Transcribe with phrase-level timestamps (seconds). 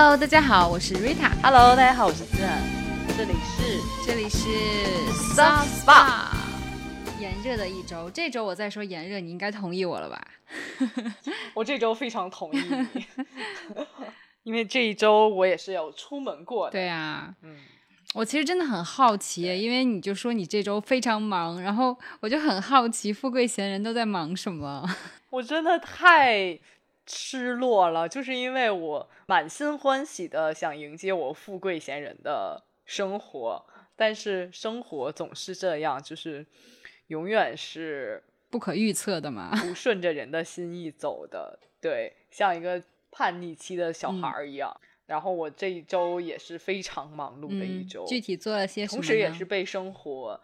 [0.00, 1.28] Hello，大家好，我是 Rita。
[1.42, 2.62] Hello，大家好，我是思涵，
[3.16, 4.46] 这里是这里是
[5.34, 6.28] Soft Spa。
[7.18, 10.24] 炎热的一周，这周我再说炎热，你应该同意我了吧？
[11.52, 12.62] 我这周非常同意
[12.94, 13.06] 你，
[14.44, 16.70] 因为这一周我也是有出门过的。
[16.70, 17.56] 对啊，嗯，
[18.14, 24.88] 我其实真的很好奇，因为你就说你这周非常忙，然后我就很好奇，富贵闲人都在忙什么？
[25.30, 26.56] 我真的太
[27.08, 33.64] 失落了，就是因为我满心欢喜的想迎接我富贵闲人的生活，
[33.96, 36.44] 但是生活总是这样，就是
[37.06, 39.50] 永远是不可预测的嘛。
[39.56, 44.78] 不顺着人的心意走的，对，像一个叛逆期的小孩一样。
[45.06, 49.00] 然后我这一周也是非常忙碌的一周，嗯、具体做了些什么？
[49.00, 50.38] 同时也是被生活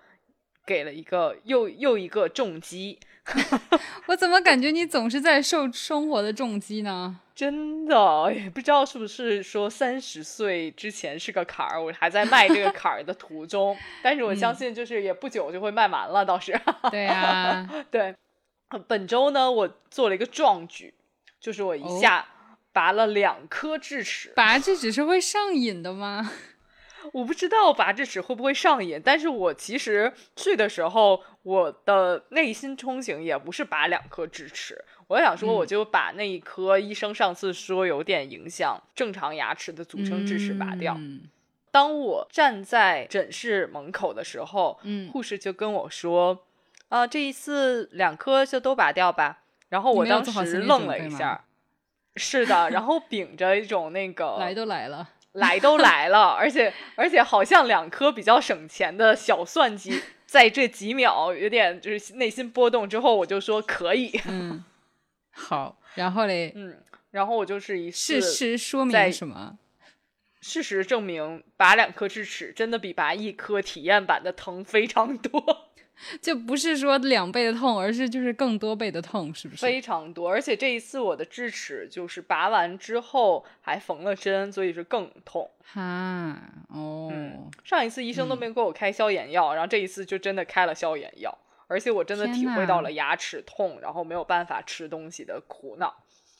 [0.64, 2.98] 给了一个又又一个重击。
[4.06, 7.20] 我怎么感觉你总是在受生活的重击呢？
[7.34, 13.76] 真的也不知道是不是说三十岁之前是个坎儿，我还在迈这个坎儿的途中。
[14.02, 16.58] 但是我相信，就是也不久就会迈完了，倒是。
[16.90, 18.14] 对呀， 对。
[18.88, 20.92] 本周呢，我做了一个壮举，
[21.40, 22.26] 就是我一下
[22.72, 24.32] 拔了两颗智齿。
[24.36, 26.30] 拔智齿是会上瘾的吗？
[27.14, 40.96] 我不知道拔智齿会不会上瘾，但是我其实去的时候，我的内心憧憬也不是拔两颗智齿，我想说我就把那一颗医生上次说有点影响正常牙齿的组成智齿拔掉。
[40.98, 41.28] 嗯、
[41.70, 46.40] 当我站在诊室门口的时候，嗯，护士就跟我说
[46.90, 51.44] ：“啊、呃，这一次两颗就都拔掉吧。”然后我当时愣了一下，
[52.16, 55.10] 是的，然后 秉着一种那个来都来了。
[55.34, 64.20] 来都来了，而且而且好像两颗比较省钱的小算计，在这几秒有点就是内心波动之后，我就说可以。
[64.26, 64.64] 嗯，
[65.30, 69.58] 好，然后嘞，嗯，然后我就是一事实说明什么？
[70.40, 75.70] 事实证明，拔两颗智齿真的比拔一颗体验版的疼非常多。
[76.20, 79.62] 就不是说两倍的痛，而是就是更多倍的痛，是不是？
[79.62, 85.48] 非常多，而且这一次我的智齿就是拔完之后还缝了针，所以是更痛。
[85.64, 86.36] 哈，
[86.68, 91.36] 哦、嗯，上一次医生都没给我开消炎药，嗯、然后这一次就真的开了消炎药，
[91.68, 95.94] 而且我真的体会到了牙齿痛，然后没有办法吃东西的苦恼。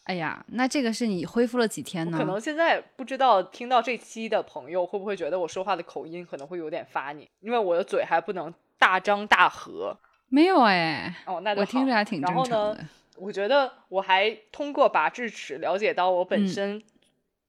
[0.05, 2.19] 哎呀，那这个是你恢复了几天呢？
[2.19, 8.53] 可能现在不知道听到这期的朋友会不会觉得我说话的口音可能会有点发腻，因为我的嘴还不能。
[8.79, 9.99] 大张大合，
[10.29, 12.51] 没有哎，哦，那我听着还挺正常的。
[12.51, 16.83] 然后呢，我觉得我还通过拔智齿了解到我本身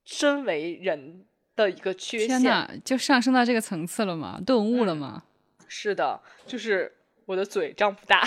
[0.04, 4.40] 身为人的一个缺陷，嗯、天哪，就上升到这个层次了吗？
[4.44, 5.24] 顿悟了吗？
[5.58, 8.22] 嗯、是的，就是我的嘴张不大。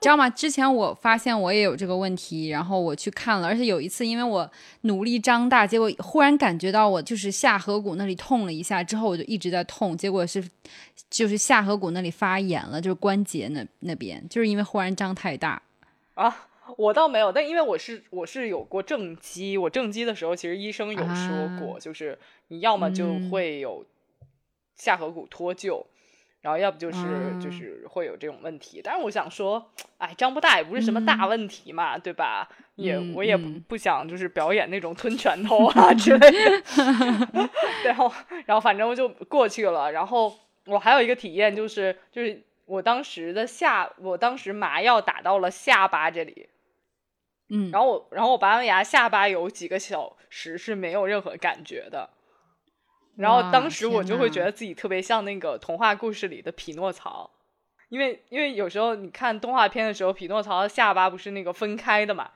[0.00, 0.30] 知道吗？
[0.30, 4.50] 之前我发现我也有这个问题，然后我去看了，而且有一次因为我
[4.82, 10.42] 努力张大，结果忽然感觉到我就是下颌骨那里痛了一下，之后我就一直在痛，结果是
[11.10, 15.60] 就是下颌骨那里发炎了，就是关节那那边，就是因为忽然张太大
[16.14, 16.46] 啊。
[16.78, 22.16] 我倒没有，但因为我是我是有过正畸，我正畸的时候其实医生有说过，啊、就是
[22.48, 23.84] 你要么就嗯会有
[24.76, 25.84] 下颌骨脱臼。
[26.40, 32.48] 然后要不就是、嗯、就是会有这种问题，但是我想说，哎，张不大也不是什么大问题嘛，嗯、对吧？
[32.76, 37.50] 也嗯、我也不不想就是表演那种吞拳头啊之类的，
[37.84, 38.10] 然后
[38.46, 39.92] 然后反正我就过去了。
[39.92, 40.34] 然后
[40.64, 46.48] 我还有一个体验就是就是我当时的下，我当时麻药打到了下巴这里，
[47.50, 52.08] 嗯，然后我然后我拔完牙，下巴有几个小时是没有任何感觉的。
[53.16, 57.30] 然后当时我就会觉得自己特别像那个童话故事里的匹诺曹，
[57.88, 62.30] 因为因为有时候你看动画片的时候，匹诺曹的下巴不是那个分开的嘛，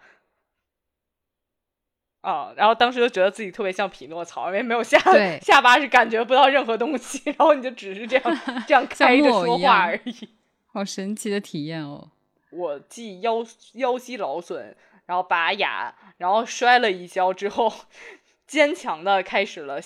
[2.20, 4.98] 啊，然后当时就觉得自己特别像匹诺曹，因为没有下
[5.40, 10.28] 下巴是感觉不到任何东西，然后你就只是这样 这样开着说话而已，
[10.72, 12.10] 好神奇的体验哦！
[12.50, 13.44] 我既腰
[13.74, 17.72] 腰肌劳损，然后拔牙，然后摔了一跤之后，
[18.46, 19.80] 坚强的开始了。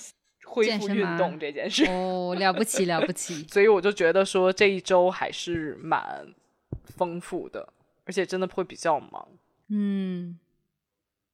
[0.49, 3.47] 恢复运动这件事哦，了不起了不起！
[3.53, 6.27] 所以我就觉得说这一周还是蛮
[6.85, 7.73] 丰富的，
[8.05, 9.29] 而且真的会比较忙。
[9.69, 10.39] 嗯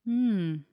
[0.06, 0.64] 嗯，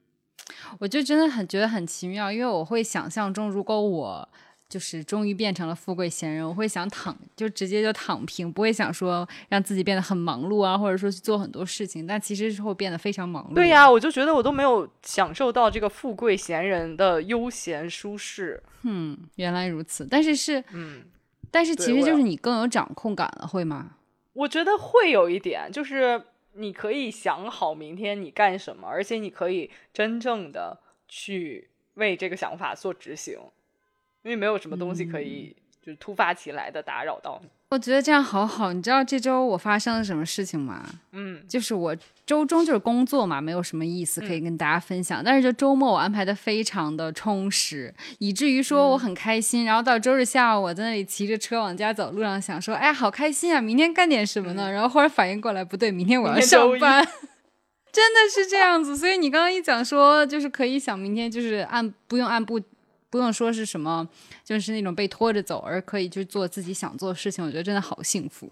[0.79, 4.29] 我就真的很觉得很奇妙，因为我会想象中，如果我
[4.71, 13.53] 就是终于变成了富贵闲人，我会想躺，就直接就躺平，不会想说让自己变得很忙碌啊，或者说去做很多事情，但其实是会变得非常忙碌。
[13.53, 18.63] 对呀、啊，我就觉得我都没有享受到这个富贵闲人的悠闲舒适。
[18.83, 21.03] 嗯，原来如此，但是是嗯，
[21.51, 23.97] 但是其实就是你更有掌控感了，会吗？
[24.31, 30.79] 我觉得会有一点，就是你可以想好明天你干什么，而且你可以真正的
[31.09, 33.37] 去为这个想法做执行，
[34.23, 37.49] 因为没有什么东西可以就是突发奇来的打扰到你。
[37.71, 38.73] 我觉得这样好好。
[38.73, 40.85] 你知道这周我发生了什么事情吗？
[41.13, 41.95] 嗯，就是我
[42.25, 45.23] 周中就是工作嘛，没有什么意思可以跟大家分享。
[45.23, 49.63] 但是就周末我安排的非常的充实，以至于说我很开心。
[49.63, 53.61] 然后到周日下午，我在那里骑着车往家走，路上想说，哎，好开心啊！
[53.61, 54.69] 明天干点什么呢？
[54.69, 57.01] 然后忽然反应过来，不对，明天我要上班。
[57.93, 58.97] 真的是这样子。
[58.97, 62.59] 所以你刚刚一讲说，就是可以想明天就是按不用按部。
[63.11, 64.07] 不用说是什么，
[64.43, 67.45] 就是那种被拖着走，而可以去做自己想做的事情。
[67.45, 68.49] 我觉得真的好幸福。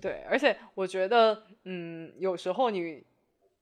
[0.00, 3.04] 对，而且我觉得，嗯，有时候你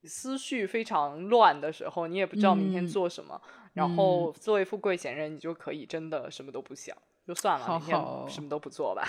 [0.05, 3.39] 思绪非常乱的时候，你也不知道明天做什么。
[3.73, 6.95] 然后作为富贵闲人，你就可以真的什么都不想，
[7.27, 7.99] 就算了，明天
[8.29, 9.05] 什么都不做吧。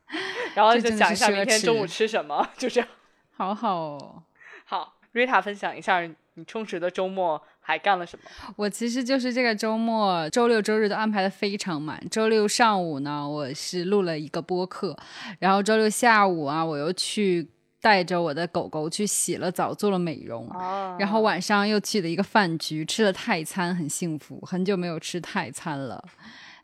[0.54, 2.88] 然后就想一下明天中午吃什么，就这样。
[3.30, 4.22] 好好
[4.64, 6.00] 好，瑞塔分享一下
[6.34, 7.42] 你充实的周末。
[7.70, 8.54] 还干了什么？
[8.56, 12.02] 我其实就是这个周末，周六周日都安排的非常满。
[12.10, 14.96] 周六上午呢，我是录了一个播客，
[15.38, 17.48] 然后周六下午啊，我又去
[17.80, 20.50] 带着我的狗狗去洗了澡，做了美容，
[20.98, 26.02] 然后晚上又去了一个饭局，吃了泰餐，很幸福，很久没有吃泰餐了。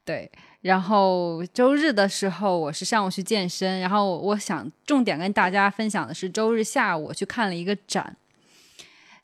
[0.04, 0.30] 对，
[0.60, 8.16] 然后周日的时候，我是上午去健身，然后我想重点跟大家分享的是，周日下午我去看了一个展。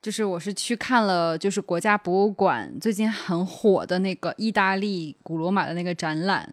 [0.02, 6.52] 就是我是去看了，就是国家博物馆最近很火的那个意大利古罗马的那个展览。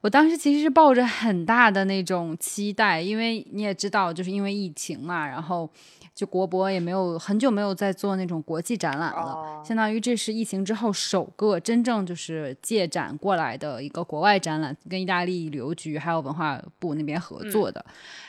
[0.00, 5.68] 我当时其实是抱着很大的那种期待，因为你也知道，就是因为疫情嘛，然后
[6.14, 17.84] 就国博也没有很久没有在做那种国际展览了，相当于这是疫情之后首个真正就是借展过来的一个国外展览，跟意大利旅游局还有文化部那边合作的。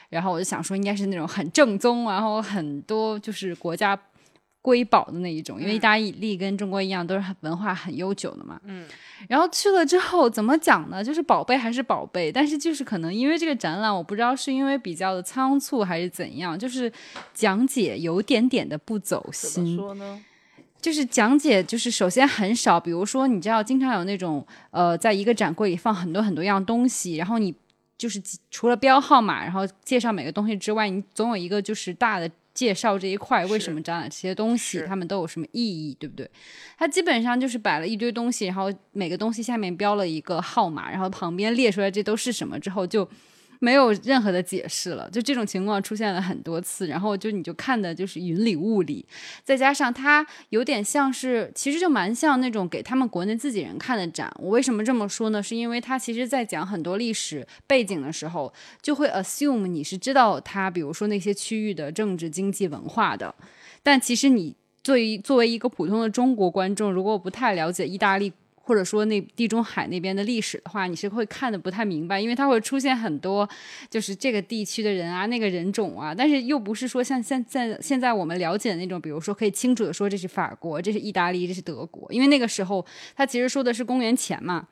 [0.10, 3.98] 然后我就想说，应该是那种很正宗，然后很多就是国家。
[4.66, 8.60] 瑰宝的那一种，因为意大利跟中国一样，都是很文化很悠久的嘛。
[8.64, 8.88] 嗯，
[9.30, 11.04] 然后去了之后怎么讲呢？
[11.04, 16.92] 就是宝贝还是宝贝，但是就是可能因为这个展览，我不知道是因为比较的仓促还是怎样，就是
[17.32, 19.52] 讲解有点点的不走心。
[19.52, 20.20] 怎么说呢？
[20.82, 27.54] 就是讲解就是首先很少，比如说你知道，经常有那种呃，在一个展柜里放很多很多样东西，然后你
[28.00, 28.20] 就是
[28.50, 32.28] 除了标号码，然后介绍每个东西之外，你总有一个就是大的。
[32.56, 36.28] 介绍这一块为什么展览这些东西，他们都有什么意义，对不对？
[36.80, 43.08] 它基本上就是摆了一堆东西，然后每个东西下面标了一个号码，然后旁边列出来这都是什么之后就。
[43.66, 49.04] 没有任何的解释了，就这种情况出现了很多次，然后就你就看的就是云里雾里，
[49.44, 54.32] 再加上它有点像是，其实就蛮像那种给他们国内自己人看的展。
[54.38, 55.42] 我为什么这么说呢？
[55.42, 58.54] 是因为他其实在讲很多历史背景的时候，
[58.84, 63.34] 就会 assume 你是知道他，比如说那些区域的政治、经济、文化的，
[63.82, 68.32] 但其实你作为作为一个普通的中国观众，如果不太了解意大利。
[68.66, 73.48] 或者说那地中海那边的历史的话，你是会看的不太明白，因为它会出现很多
[73.92, 82.84] 就是这个地区的人啊，那个人种啊，但是又不是说像现在现在我们了解的那种，比如说可以清楚的说这是法国，这是意大利，这是德国，因为那个时候
[83.16, 84.68] 他其实说的是公元前嘛。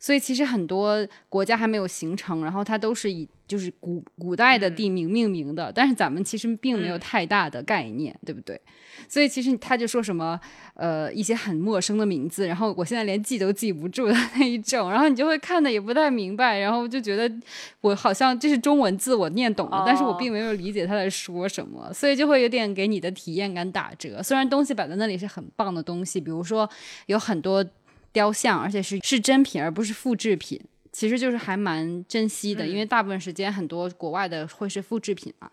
[0.00, 8.58] 所以其实很多国家还没有形成，然后它都是以就是古古代的地名命名的，但是咱们其实并没有太大的概念，对不对？
[9.08, 10.38] 所以其实他就说什么
[10.74, 17.30] 呃一些很陌生的名字，然后我现在连记都记不住的那一种，然后你就会看的也不太明白，然后就觉得
[17.82, 24.22] 我好像这是中文字我念懂了，但是我并没有理解他在说什么，所以就会有点给你的体验感打折。
[24.22, 26.68] 虽然东西摆在那里是很棒的东西，比如说
[27.06, 27.64] 有很多。
[28.12, 30.60] 雕像，而且是是真品，而不是复制品，
[30.92, 35.50] 其实就是还蛮珍惜的，因为大部分时间很多国外的会是复制品嘛。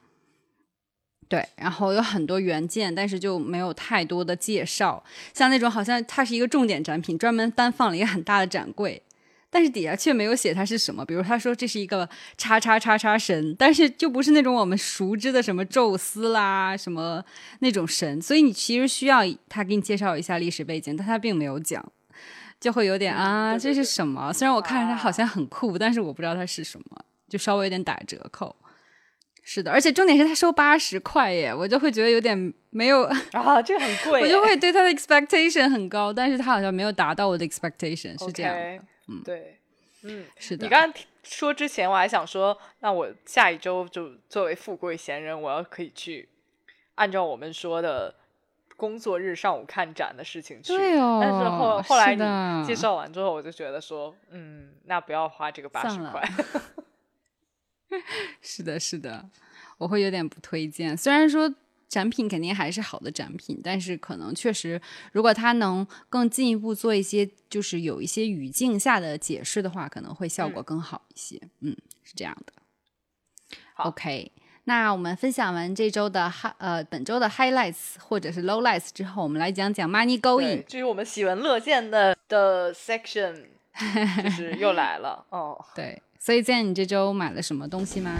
[1.29, 9.03] 对，然后有很多原件，但是就没有太多的介绍，像那种好像它是一个重点展品，专门单放了一个很大的展柜，
[9.49, 17.21] 但是底下却没有写它是什么，比如他说这是一个叉叉叉叉神，但是就不是那种我们熟知的什么宙斯啦什么
[17.59, 21.85] 那种神，所以你其实需要他给你介绍一下历史背景，但他并没有讲。
[22.59, 24.33] 就会有点啊，这是什么？
[24.33, 28.55] 虽然我看着它好像很酷，但是我不知道它是什么，就稍微有点打折扣。
[29.43, 34.21] 是的，而且重点是他收八十块耶，我就会觉得有点没有啊，这很 贵。
[34.21, 38.83] 我就会对他的 expectation 很高，但是他好像没有达到我的 expectation，是这样的。
[39.07, 39.57] 嗯，对，
[40.03, 40.65] 嗯，是的。
[40.65, 46.27] 你刚刚说之前，我还想说，那我下一周就作为富贵闲人，我要可以去
[46.95, 48.15] 按照我们说的。
[48.77, 50.73] 工作日上午看展的事情去，
[51.19, 56.23] 但是后后来你介绍完之后，我就觉得说，嗯，那不要花这个八十块。
[58.41, 59.29] 是的，是的，
[59.77, 60.95] 我会有点不推荐。
[60.95, 61.51] 虽然说
[61.87, 64.79] 展品肯定还是好的展品，但是可能确实，
[65.11, 71.41] 如果它能更进一步做一些，就是有一些语境下的解释的话，可能会效果更好一些。
[71.61, 72.53] 嗯，是这样的。
[73.77, 74.31] OK，
[74.67, 80.61] 那我们分享完这周的 high 呃本周的 highlights 或者是 lowlights 之后，我们来讲讲 money going。
[80.67, 83.45] 这是我们喜闻乐见的的 section，
[84.25, 85.23] 就是又来了。
[85.29, 88.11] 哦， 对，所以在你这周买了什么东西吗？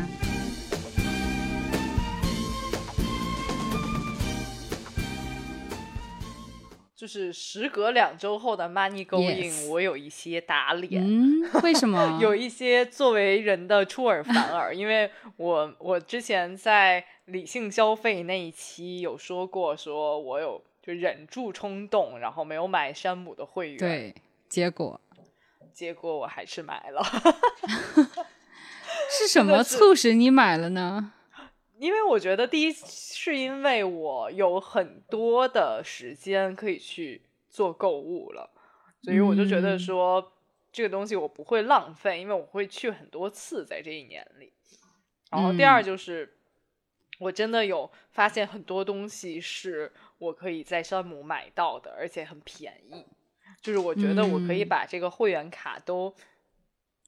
[6.97, 11.03] 就是时隔两周后的 money going，我有一些打脸。
[11.05, 12.17] 嗯，为什么？
[12.19, 23.77] 有一些作为人的出尔反尔，因为我我之前在理性消费那一期有说过，说我有就忍住冲动，然后没有买山姆的会员。
[23.77, 24.15] 对，
[24.49, 24.99] 结果
[25.71, 27.03] 结果我还是买了。
[29.11, 31.13] 是什么促使你买了呢？
[31.79, 38.49] 因为我觉得第一是因为我有很多的时间可以去做购物了，
[39.01, 40.33] 所以我就觉得说
[40.71, 44.51] 这个东西我不会浪费，因为我会去很多次在这一年里。
[45.29, 46.37] 然后第二就是
[47.19, 53.05] 我真的有发现很多东西是我可以在山姆买到的，而且很便宜。
[53.61, 56.15] 就是我觉得我可以把这个会员卡都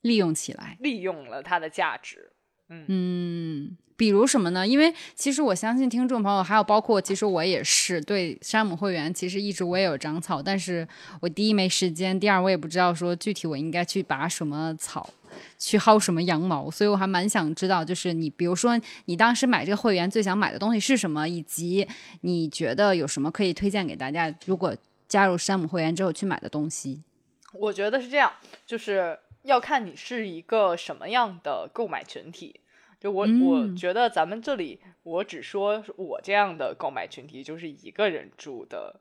[0.01, 2.31] 利用起来，利用了它的价值。
[2.67, 3.77] 嗯。
[3.99, 4.65] 比如什么呢？
[4.65, 10.87] 因为其实我相信听众朋友，还有包括其实我也是对山姆会员，其实一直我也有长草，但是
[11.19, 15.09] 我第一没时间，第二我也不知道说具体我应该去拔什么草，
[15.57, 21.85] 去薅什么羊毛，所以我还蛮想知道，就是你比如说你当时买这个会员最想买的东西是什么，以及
[22.21, 24.73] 你觉得有什么可以推荐给大家，如果
[25.09, 27.03] 加入山姆会员之后去买的东西。
[27.51, 28.31] 我觉得是这样，
[28.65, 32.61] 就是要看你是一个什么样的购买群体。
[32.99, 38.99] 就我我觉得咱们这里，我只说我这样的购买群体，就是一个人住的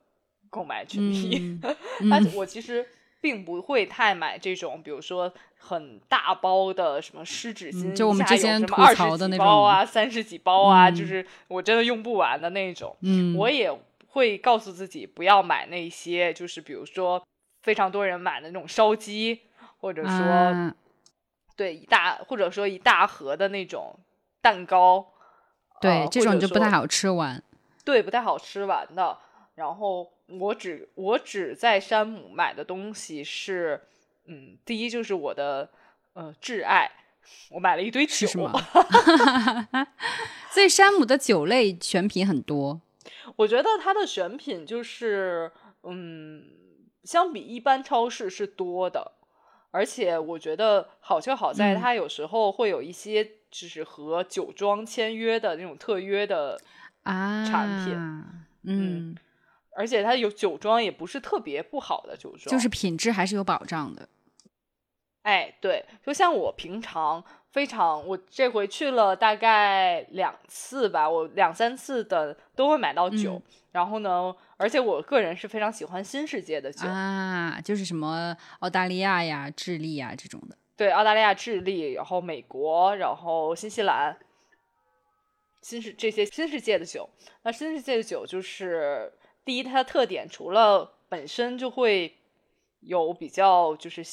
[0.49, 1.59] 购买群体。
[2.09, 2.87] 但我其实
[3.19, 12.95] 并不会太买这种，比如说很大包的什么湿纸巾，就我们之前吐槽的那种包啊，三十几包啊，就是我真的用不完的那种。
[13.01, 13.69] 嗯，我也
[14.07, 17.21] 会告诉自己不要买那些，就是比如说
[17.63, 19.41] 非常多人买的那种烧鸡，
[19.79, 20.73] 或者说。
[21.59, 23.93] 对一大或者说一大盒的那种
[24.41, 25.05] 蛋糕，
[25.81, 27.43] 对这种就不太好吃完，
[27.83, 29.17] 对不太好吃完的。
[29.55, 33.81] 然后我只我只在山姆买的东西是，
[34.27, 35.69] 嗯，第一就是我的
[36.13, 36.89] 呃挚爱，
[37.51, 38.25] 我买了一堆酒，
[40.51, 42.79] 所以山姆的酒类选品很多。
[43.35, 45.51] 我觉得它的选品就是，
[45.83, 46.45] 嗯，
[47.03, 49.11] 相比一般超市是多的。
[49.71, 56.59] 而且我觉得好就好在，它有时候会有一些就是和酒庄签约的那种特约的
[57.03, 57.95] 啊产品，
[58.63, 59.15] 嗯，
[59.75, 64.09] 而且它有酒庄也不是特别不好的酒庄，就是品质还是有保障的。
[65.23, 73.41] 哎，对，就像我平常非常，我这回去了大概两次吧，我两三次的都会买到酒。
[73.71, 80.57] 然后呢，而且我个人是非常喜欢新世界的酒啊，就是什么澳大利亚呀、智利呀这种的。
[80.75, 84.17] 对，澳大利亚、智利，然后美国，然后新西兰，
[85.61, 87.07] 新世这些新世界的酒。
[87.43, 89.13] 那新世界的酒就是
[89.45, 92.17] 第一，它的特点除了本身就会
[92.79, 94.03] 有比较就是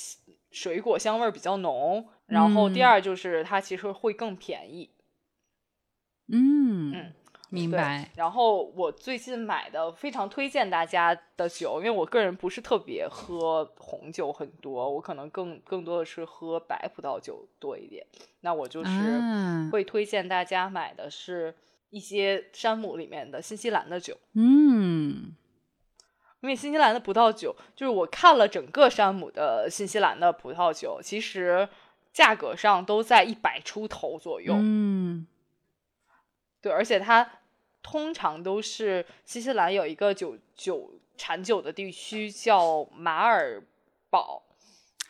[0.57, 4.89] 水果香味比较浓，然后第二就是它其实会更便宜。
[6.29, 7.13] 嗯嗯。
[7.49, 8.11] 明白。
[8.17, 18.05] 然后我最近买的非常推荐大家的酒，因为我个人不是特别喝红酒很多，我可能更更多的是喝白葡萄酒多一点。
[18.41, 19.21] 那我就是
[19.71, 21.55] 会推荐大家买的是
[21.91, 24.17] 一些山姆里面的新西兰的酒。
[24.33, 25.37] 嗯，
[26.41, 31.69] 因为新西兰的葡萄酒，就是我看了整个山姆的新西兰的葡萄酒，其实
[32.13, 34.55] 价格上都在一百出头左右。
[34.57, 35.27] 嗯。
[36.61, 37.29] 对，而且它
[37.83, 43.63] 通常都是新西兰有一个酒酒产酒的地区叫马尔
[44.11, 44.43] 堡，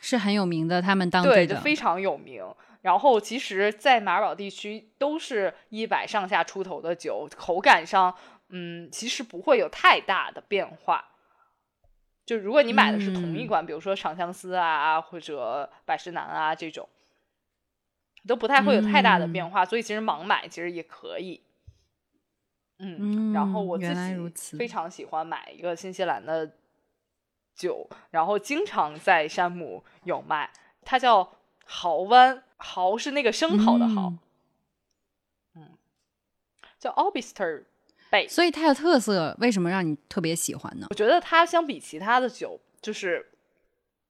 [0.00, 2.44] 是很有名的，他们当地的非常有名。
[2.82, 8.14] 然后其实，在马尔堡地区都是一百上下出头的酒，口感上，
[8.50, 11.04] 嗯，其实不会有太大的变化。
[12.26, 16.86] 就如果你买的是同一款，比如说长相思啊，或者百事南啊这种，
[18.26, 19.64] 都不太会有太大的变化。
[19.64, 21.40] 所以其实盲买其实也可以。
[22.78, 26.52] 嗯，然后我自己非常喜欢买一个新西兰的
[27.54, 30.50] 酒，然后经常在山姆有卖，
[30.82, 31.32] 它叫
[31.64, 34.12] 蚝湾，蚝是那个生蚝的蚝，
[35.54, 35.78] 嗯，
[36.78, 37.64] 叫 Obister
[38.10, 38.26] 倍。
[38.28, 40.86] 所以它的特色为什么让你特别喜欢呢？
[40.90, 43.24] 我觉得它相比其他的酒，就是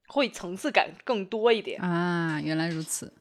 [0.09, 2.41] 会层次感更多一点啊。
[2.43, 3.13] 原来如此。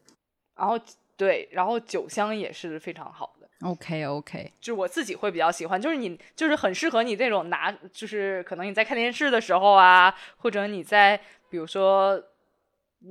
[0.55, 0.79] 然后
[1.17, 3.49] 对，然后酒香也是非常好的。
[3.61, 12.23] OK OK，就是我自己会比较喜欢，就是你就是很适合你这种拿，就是可能你在看电视的时候啊，或者你在比如说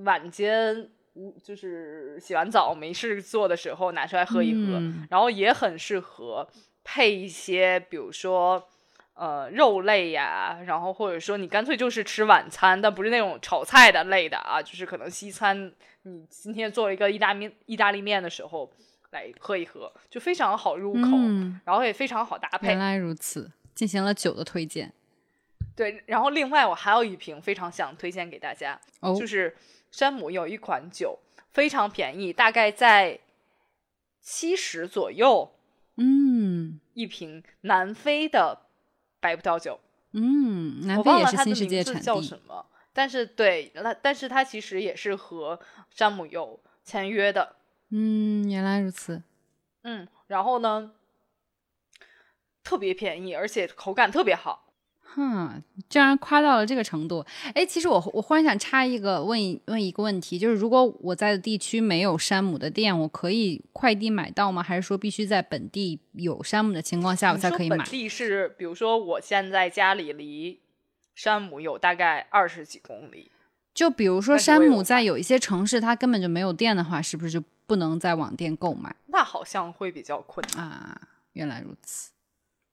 [0.04, 0.90] 晚间。
[1.44, 6.44] 就是洗完澡没事做的时候拿出来喝一喝，然后也很适合
[6.84, 8.68] 配一些，比如说
[9.14, 15.72] 呃肉类呀，然后或者说你干脆就是吃晚餐，但不是那种炒菜的类的啊，就是可能西餐，
[16.02, 18.70] 你今天做了一个意大面意大利面的时候
[19.10, 21.08] 来喝一喝，就非常好入口，
[21.64, 22.68] 然后也非常好搭配。
[22.68, 24.92] 原来如此，进行了酒的推荐。
[25.74, 28.80] 对，然后另外我还有一瓶非常想推荐给大家，
[29.18, 29.56] 就是。
[29.94, 31.20] 山姆有一款酒
[31.52, 33.20] 非常便宜，大概在
[34.20, 35.52] 七十左右，
[35.96, 38.66] 嗯，一瓶南非的
[39.20, 39.80] 白葡萄酒，
[40.12, 42.66] 嗯，南非也是新世界产地，叫什么？
[42.92, 45.60] 但是对，那但是它其实也是和
[45.90, 47.56] 山姆有签约的，
[47.90, 49.22] 嗯，原来如此，
[49.82, 50.92] 嗯，然后呢，
[52.62, 54.63] 特别便宜，而且口感特别好。
[55.14, 57.24] 哼，居然夸到了这个程度！
[57.54, 64.62] 哎，其实我我忽然想插一个问一问一个问题，就是如果我在的地区没有山姆的店，我可以快递买到吗？
[64.62, 67.76] 还是说必须在本地有山姆的情况下我才可以买？
[67.76, 70.60] 本地是，比如说我现在家里离
[71.14, 73.30] 山姆有大概二十几公里，
[73.72, 78.94] 就比如说山姆在有一些城市它根本就没有店的话，是不是就不能在网店购买？
[79.06, 81.00] 那好像会比较困难啊！
[81.34, 82.10] 原来如此，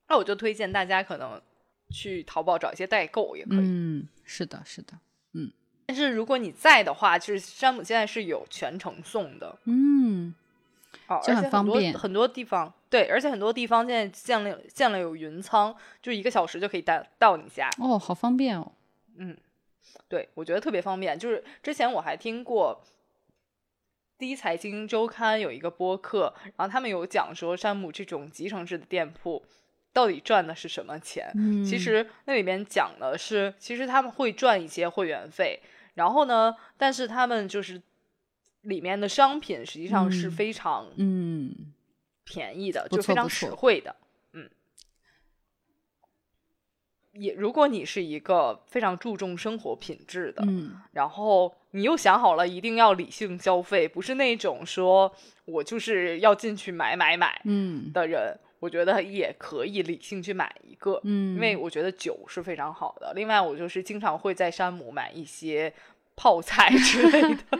[0.09, 1.39] 那我就推荐大家可能。
[1.91, 3.67] 去淘宝找一些代购也可以。
[3.67, 4.93] 嗯，是的，是的，
[5.33, 5.51] 嗯。
[5.87, 9.57] 但是如果你在的话，就是山姆现在是有全程送的。
[9.65, 10.33] 嗯，
[11.07, 11.93] 哦，就很方便。
[11.93, 17.69] 很多地方对，而且很多地方现在建了建了有云仓，就一个小时就可以带到你家。
[17.77, 18.71] 哦，好方便哦。
[19.17, 19.35] 嗯，
[20.07, 21.19] 对，我觉得特别方便。
[21.19, 22.81] 就是之前我还听过
[24.17, 29.43] 第一财经周刊有一个播客，然后他们有讲说山姆这种集成式的店铺。
[29.93, 31.33] 到底赚的是什么钱？
[31.65, 35.59] 其实那里面讲的是，其实他们会赚一些会员费，
[35.95, 37.81] 然后呢，但是他们就是
[38.61, 41.53] 里面的商品实际上是非常嗯
[42.23, 43.93] 便宜的，就非常实惠的。
[44.31, 44.49] 嗯，
[47.11, 50.41] 也如果你是一个非常注重生活品质的，
[50.93, 58.39] 然后你又想好了一定要理性消费，不是那种说我就是要进去买买买嗯的人。
[58.61, 63.11] 我觉得也可以理性去买一个，嗯，因为我觉得酒是非常好的。
[63.15, 65.73] 另外，我就是经常会在山姆买一些
[66.15, 67.59] 泡菜之类的，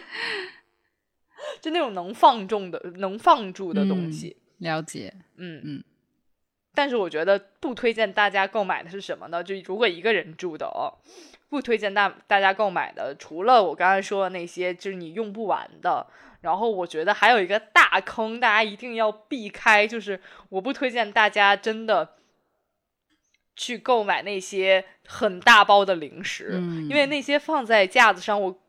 [1.60, 4.38] 就那种能放重的、能放住的东西。
[4.60, 5.84] 了解，嗯嗯。
[6.76, 9.44] 但是我觉得不推荐大家购买的是什么呢？
[9.44, 10.94] 就如果一个人住的哦，
[11.50, 16.06] 不推荐大大家购买的，除了我刚才说的那些，就是你用不完的。
[16.42, 22.16] 然后我觉得还有一个大坑，大家一定要避开，就是我不推荐大家真的
[23.56, 28.60] 去购买那些很大包的零食，因为那些放在架子上，我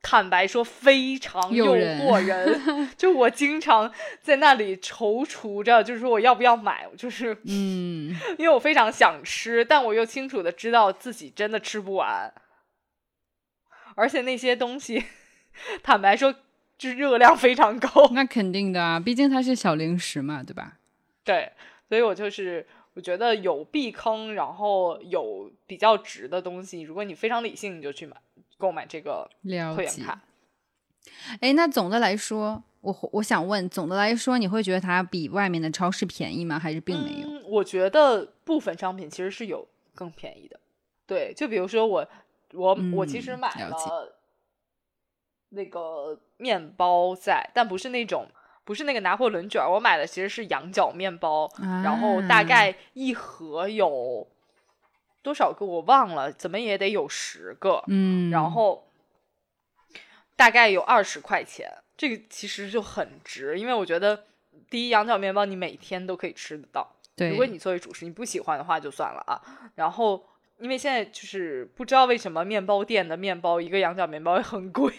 [0.00, 2.88] 坦白说非常诱惑人。
[2.96, 12.32] 就我经常在那里踌躇着，就是说我要不要买，就是嗯， 因为我非常想吃，但我又清楚的知道自己真的吃不完，
[13.96, 15.04] 而且那些东西，
[15.82, 16.32] 坦白说。
[16.78, 20.78] 就热量非常高， 那肯定的啊，毕竟它是小零食嘛，对吧？
[21.24, 21.50] 对，
[21.88, 22.64] 所以我就是
[22.94, 26.82] 我觉得有避坑，然后有比较值的东西。
[26.82, 28.16] 如果你非常理性，你就去买
[28.56, 29.28] 购买这个
[29.76, 30.22] 会员卡。
[31.40, 36.58] 哎，那总的来说，我我想问，总的来说，你会觉得它比外面的超市便宜吗？
[36.58, 37.48] 还是并没有？
[37.48, 40.60] 我觉得部分商品其实是有更便宜的。
[41.06, 42.08] 对，就比如说我
[42.52, 44.14] 我我其实买了。
[45.50, 48.26] 那个面包在，但不是那种，
[48.64, 49.62] 不是那个拿破仑卷。
[49.62, 51.50] 我买的其实是羊角面包，
[51.82, 54.28] 然后大概一盒有
[55.22, 57.82] 多少个我忘了，怎么也得有十个。
[57.86, 58.86] 嗯，然后
[60.36, 64.24] 大概有二十块钱，这个其实就很值，因为我觉得
[64.68, 66.94] 第一羊角面包你每天都可以吃得到。
[67.16, 69.40] 对，如果你作为主食你不喜欢的话就算了啊。
[69.74, 70.24] 然后
[70.58, 74.92] 因为现在就是不知道为什么面包店的面包一个羊角面包很贵。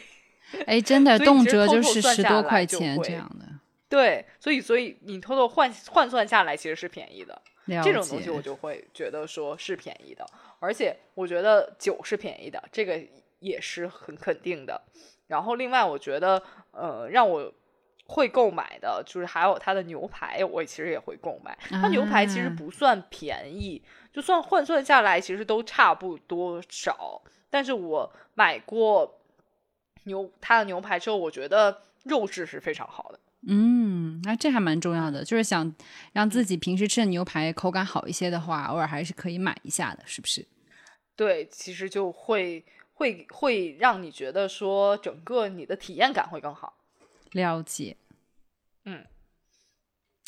[0.68, 3.46] 哎，真的，动辄就是十多块钱这样的。
[3.88, 7.42] 对，所以，所以你偷偷换换算下来，其实是便宜的。
[7.84, 10.26] 这种东西我就会觉得说是便宜的，
[10.60, 13.00] 而且我觉得酒是便宜的，这个
[13.40, 14.82] 也是很肯定的。
[15.28, 17.54] 然后，另外我觉得，呃，让我
[18.06, 21.56] 会购买的，就是还有它的牛排，我其实也会购买。
[21.70, 27.22] 它牛排其实不算便宜，就算换算下来，其实都差不多少。
[27.52, 29.19] 但是我买过
[30.10, 33.20] 牛它的牛排之后，我觉得肉质是非常好的。
[33.48, 35.74] 嗯，那这还蛮重要的，就是想
[36.12, 40.46] 让自己平时吃的牛排口感好一些的话，偶尔还是可以买一下的，是不是？
[41.16, 46.74] 对，其实就会会会让你觉得说整个你的体验感会更好。
[47.32, 47.96] 了解，
[48.84, 49.06] 嗯，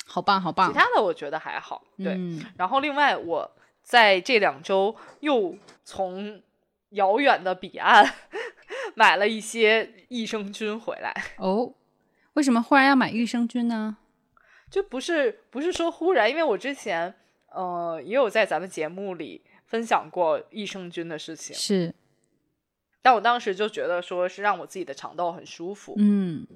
[0.06, 0.72] 好棒，好棒。
[0.72, 2.18] 其他的我觉得还好，对。
[2.56, 3.52] 然后另外我
[3.84, 6.42] 在这两周又从
[6.92, 8.06] 遥远的彼岸
[8.96, 11.14] 买了一些益生菌回来。
[11.38, 11.74] 哦。
[12.34, 13.98] 为什么忽然要买益生菌呢？
[14.70, 17.14] 就不是不是说忽然，因为我之前
[17.50, 21.94] 呃也有在咱们节目里分享过益生菌的事情，是。
[23.02, 26.48] 但我当时就觉得说是让我自己的肠道很舒服，嗯。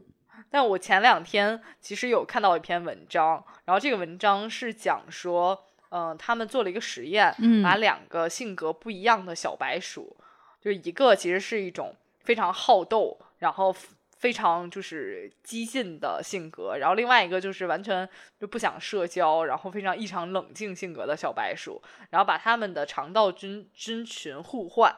[0.49, 10.15] 但我前两天其实有看到一篇文章，然后这个文章是讲说，嗯，他们做了一个实验，把两个性格不一样的小白鼠，
[10.61, 11.93] 就一个其实是一种
[12.25, 13.73] 非常好斗，然后。
[14.17, 18.09] 非常就是激进的性格，然后另外一个就是完全
[18.39, 24.95] 就不想社交，然后非常异常冷静性格的小白鼠，然后把他们的肠道菌菌群互换，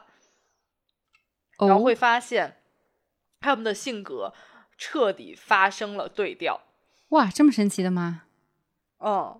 [1.58, 2.62] 然后会发现
[3.40, 4.32] 他们的性格
[4.78, 6.62] 彻底发生了对调。
[7.08, 8.22] 哇，这么神奇的吗？
[9.00, 9.38] 嗯，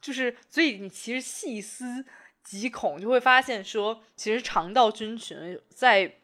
[0.00, 2.04] 就是所以你其实细思
[2.42, 6.14] 极恐，就会发现说，其实肠道菌群在。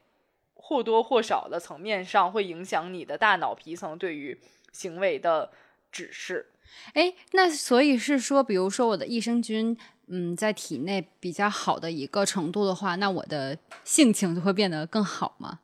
[0.67, 4.39] 或多或少的层面上会影响你的大脑皮层对于
[4.73, 5.51] 行为的
[5.93, 6.47] 指示。
[6.95, 15.61] 哎，那所以是说，比如说我的益生菌，嗯，在体内比较好的一个程度的话，那我的性情就会变得更好吗？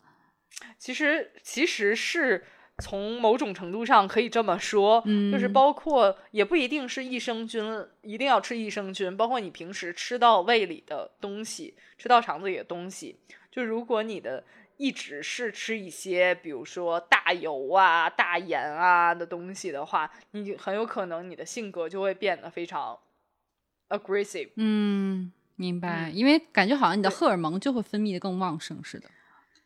[0.79, 2.45] 其实，其实是
[2.79, 7.65] 从某种程度上可以这么说，就是包括也不一定是益生菌
[8.03, 13.17] 一定要吃益生菌，包括你平时吃到胃里的东西，吃到肠子里的东西，
[13.51, 14.45] 就如果你的。
[14.81, 22.99] 一直是吃一些，比如说大油啊、大盐啊的东西的话，你很有可能你的性格就会变得非常
[23.91, 24.49] aggressive。
[24.57, 29.11] 嗯，明白，因为感觉好像你的荷尔蒙就会分泌的更旺盛似的。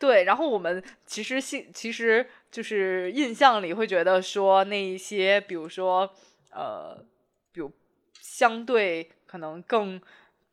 [0.00, 6.12] 对，然后我们其实性其实就是印象里会觉得说那一些，比如说
[6.50, 7.07] 呃，
[7.53, 7.70] 比如
[8.20, 10.00] 相对可能更。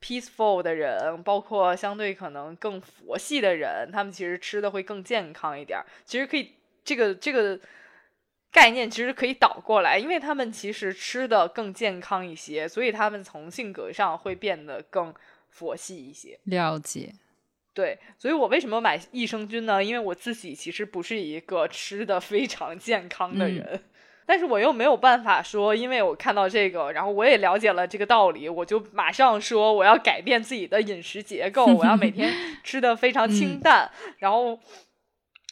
[0.01, 5.79] Peaceful 的人，包括相对可能更佛系的人，他们其实吃的会更健康一点。
[6.03, 6.51] 其实可以，
[6.83, 7.59] 这个这个
[8.51, 15.13] 概念其实可以倒过来，因为他们其实吃的更健康一些，所以他们从性格上会变得更
[15.49, 16.39] 佛系一些。
[16.45, 17.13] 了解，
[17.73, 19.83] 对，所以我为什么买益生菌呢？
[19.83, 23.83] 因为我自己其实不是一个吃的非常健康的人。
[24.31, 32.31] 但是我又没有办法说，因为我看到这个，然后我也了解了这个道理，我就马上说我要改变自己的饮食结构， 我要每天
[32.63, 34.57] 吃的非常清淡，然后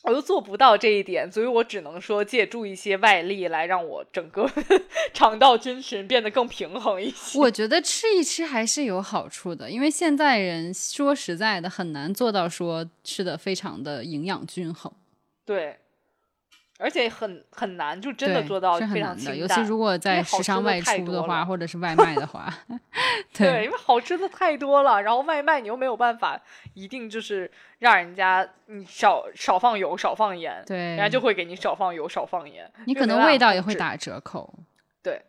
[0.03, 4.49] 我又做不到这一点，所以我只能说借助一些外力来让我整个
[5.13, 7.37] 肠道菌群变得更平衡一些。
[7.37, 14.89] 我觉得吃一吃还是有好处的，因为现在人说实在的很难做到说吃的非常的营养均衡。
[15.45, 15.75] 对。
[16.81, 19.37] 而且很很难，就真的做到非常清淡。
[19.37, 22.51] 尤其如果在时尚外出的话，或者是外卖的话，
[23.35, 25.01] 对，因为好吃的太多了。
[25.01, 26.41] 然后外卖你又没有办法，
[26.73, 32.71] 一定就是让人家你少少放油、少放盐，对，人家就会给你少放油、少放盐。
[32.85, 34.53] 你可能味道也会打折扣。
[35.03, 35.21] 对，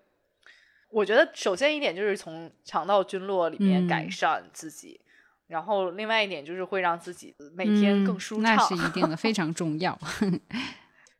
[0.91, 5.01] 我觉得首先一点就是从肠道菌落里面改善自己，
[5.49, 9.99] 然后另外一点就是会让自己每天更舒畅，那是一定的，非常重要。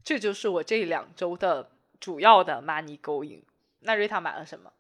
[0.05, 3.43] 这就是我这两周的主要的 money going。
[3.81, 4.73] 那瑞塔买了什么？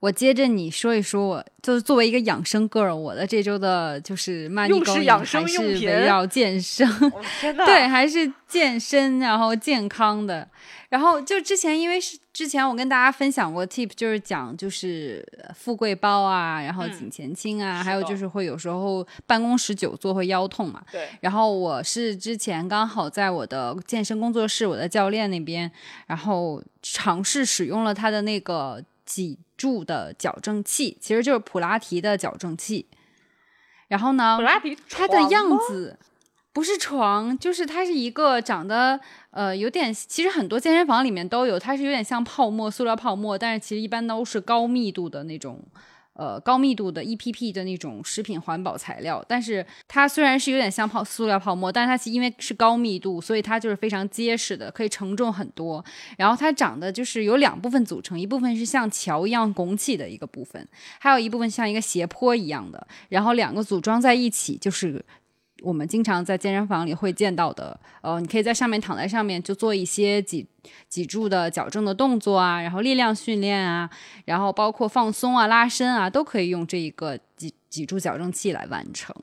[0.00, 6.88] 我接着你说一说，我就是作为一个养生 girl，我的这周的就是 money going 还是围绕健身，
[7.66, 10.48] 对，还是健身，然后健康的。
[10.88, 15.22] 然后就之前，因为是之前我跟大家分享过 tip，就是讲就是
[15.54, 20.82] 富贵包啊，然后颈前倾啊，还有就是会有时候办公室久坐会腰痛嘛。
[20.90, 21.08] 对。
[21.20, 25.70] 然后我是之前刚好在我的健身工作室，我的教练那边，
[26.06, 32.86] 然后尝试使用了他的那个脊柱的矫正器，其实就是普拉提的矫正器。
[33.88, 35.98] 然后呢，普拉提它的样子。
[36.50, 38.98] 不是床，就是它是一个长得
[39.30, 45.62] 呃有点，其实很多健身房里面都有，它是有点像泡沫，塑料泡沫，但是其实一般都是高密度的那种
[46.18, 55.82] 呃高密度的 EPP 的那种食品环保材料，但是它虽然是有点像泡塑料泡沫，但是它其因为是高密度，所以它就是非常结实的，可以承重很多。
[56.16, 65.04] 然后它长得就是有两部分组成，一部分是像桥一样拱起的一个部分，还有一部分像一个斜坡一样的，然后两个组装在一起就是。
[65.62, 70.46] 我们经常在健身房里会见到的，呃，你可以在上面躺在上面，就做一些脊
[70.88, 73.88] 脊柱的矫正的动作啊，然后力量训练啊，
[74.24, 79.14] 然后包括放松啊、拉伸啊，都可以用这一个脊脊柱矫正器来完成。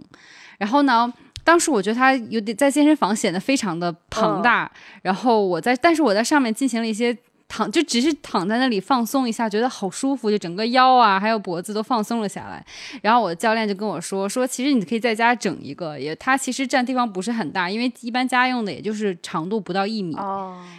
[0.57, 4.71] 然后呢，当时我觉得它有点在健身房显得非常的庞大，
[5.01, 7.17] 然后我在，但是我在上面进行了一些。
[7.47, 12.65] 躺就只是躺在那里放松一下，觉得好舒服，就整个腰啊还有脖子都放松了下来。
[13.01, 20.15] 然后我的教练就跟我说说，其实你可以在家整一个，也它其实占地方不是很大，因为一般家用的也就是长度不到一米，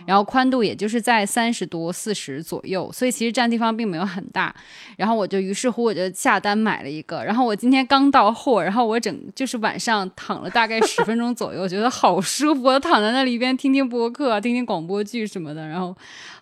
[0.07, 4.55] 然后宽度也就是在三十多四十左右，所以其实占地方并没有很大。
[4.96, 15.96] 然后我就于是乎我就下单买了一个，然后我今天刚到货，然后我整就是晚上躺了大概十分钟左右，觉得好舒服，我躺在那里一边听听播客，听听广播剧什么的，然后。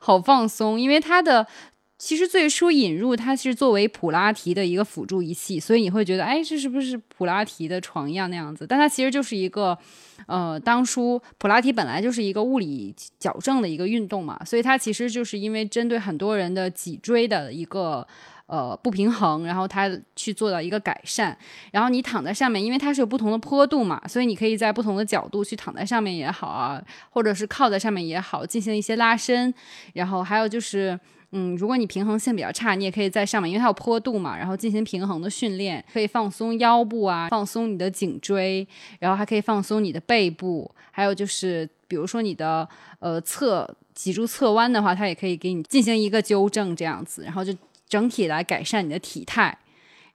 [0.04, 1.46] 好放松，因为它的
[1.96, 8.66] 其实最初引入它是作为普拉提的一个辅助仪器，所以你会觉得，哎，这是不是普拉提的床一样那样子？
[8.66, 9.78] 但它其实就是一个，
[10.26, 18.06] 呃，当初普拉提本来就是一个物理矫正的一个运动嘛，所以它其实就是因为针对很多人的脊椎的一个。
[18.46, 21.34] 呃，不平衡，然后它去做到一个改善，
[21.72, 29.52] 然后你躺在上面，因为它是有不同的坡度嘛，所以你可以在不同的角度去躺在上面也好啊，或者是靠在上面也好，进行一些拉伸。
[29.94, 30.98] 然后还有就是，
[31.32, 47.50] 嗯，如果你平衡性比较差，你也可以在上面，因为它有坡度嘛，然后进行平衡的训练，可以放松腰部啊，放松你的颈椎，然后还可以放松你的背部，还有就是比如说你的呃侧脊柱侧弯的话，它也可以给你进行一个纠正这样子，然后就。
[47.94, 49.56] 整体来改善你的体态，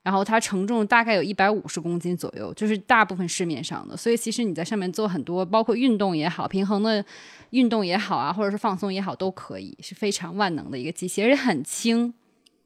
[0.04, 3.96] 然后它承重大概有一百五十公斤左右，就是大部分市面上的。
[3.96, 7.06] 所以其实你在上面做很多，包括运动也好，平衡的
[7.52, 12.14] 运动也好啊，或者是放松也好，都可以，是非常万能的一个机器，而且很轻。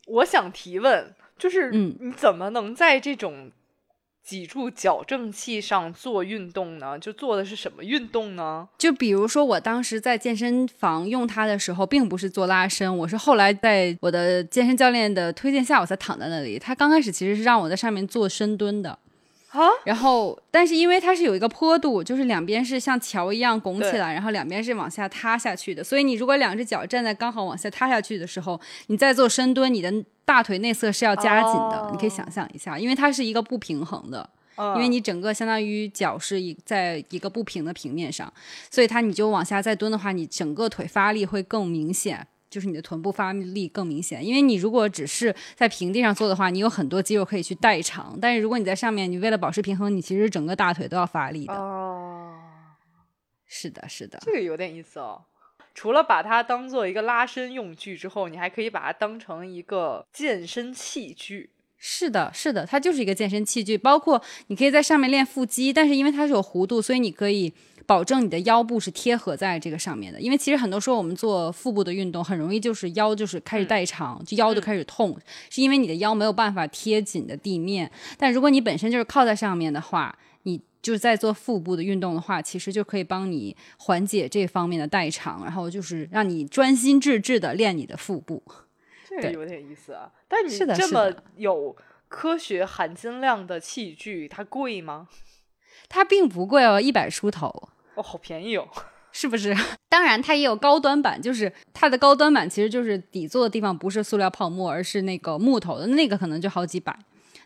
[0.08, 3.52] 我想提问，就是嗯，你怎么能在这种？
[4.23, 6.97] 脊柱矫正器上做运动呢？
[6.97, 8.69] 就做的是什么运动呢？
[8.77, 16.57] 就比如说，我当时在健身房用它的时候，并不是做拉伸，我是后来在我的健身教练的推荐下，我才躺在那里。
[16.57, 18.97] 他刚开始其实是让我在上面做深蹲的
[19.53, 29.91] 啊，然后但是因为它是有一个坡度，就是两边是像桥一样拱起来，然后两边是往下塌下去的，所以你如果两只脚站在刚好往下塌下去的时候，你再做深蹲，你的。
[30.25, 38.31] 大腿内侧是要夹紧的，你可以想象一下，因为它是一个不平衡的，因为你整个相当于脚是一在一个不平的平面上，
[38.71, 44.23] 所以它你就往下再蹲的话，你整个腿发力会更明显，就是你的臀部发力更明显。
[44.23, 51.53] 因为你如果只是在平地上做的话，你有很多肌肉可以去代偿，但是如果你在上面，你为了保持平衡，你其实整个大腿都要发力的。
[51.53, 52.35] 哦，
[53.47, 55.23] 是的，是的，这个有点意思哦。
[55.73, 61.49] 除了把它当做一个拉伸用具之后，你还可以把它当成一个健身器具。
[61.85, 63.77] 是的，是的，它就是一个健身器具。
[63.77, 67.53] 包括你可以在上面练腹肌，但是因为它是有弧度，所以你可以
[67.86, 70.19] 保证你的腰部是贴合在这个上面的。
[70.19, 75.17] 因为其实很多时候我们做腹部的运动，很容易就是腰就是开始代偿，就腰就开始痛，
[75.50, 77.91] 是因为你的腰没有办法贴紧的地面。
[78.17, 80.62] 但如果你本身就是靠在上面的话，你。
[80.84, 88.43] 就是在做腹部的运动的话，其实就可以帮你缓解这方面的代偿，然后就是让你专心致志的练你的腹部。
[89.08, 90.12] 这个有点意思啊！
[90.28, 91.74] 但你这么有
[92.10, 95.08] 科学含金量的器具，它贵吗？
[95.89, 97.69] 它并不贵哦，一百出头。
[97.96, 98.67] 哦，好便宜哦，
[99.12, 99.56] 是不是？
[99.89, 106.98] 当然，它也有高端版，就是它的高端版其实就是底座的地方不是塑料泡沫，而是那个木头的，那个可能就好几百。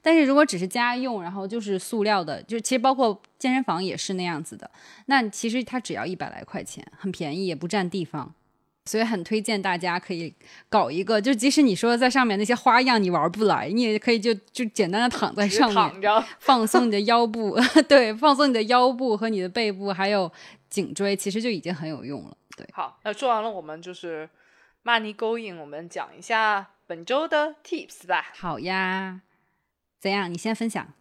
[0.02, 4.70] 但是如果只是家用，然后就是塑料的，就其实包括健身房也是那样子的。
[5.08, 8.34] 那其实它只要一百来块钱，很便宜，也不占地方，
[8.88, 10.34] 所以很推荐大家可以
[10.70, 11.22] 搞一个。
[11.22, 15.70] 就即使你说在上面那些花样你玩不来，你也可以就就简单的躺在上
[16.00, 17.56] 面，放松你的腰部，
[17.88, 20.32] 对，放松你的腰部和你的背部还有
[20.70, 22.38] 颈椎，其实就已经很有用了。
[22.56, 24.28] 对，好，那说完了，我们就是
[24.84, 28.32] money going，我们讲一下本周的 tips 吧。
[28.34, 29.22] 好呀。
[30.00, 30.32] 怎样？
[30.32, 30.94] 你先分享。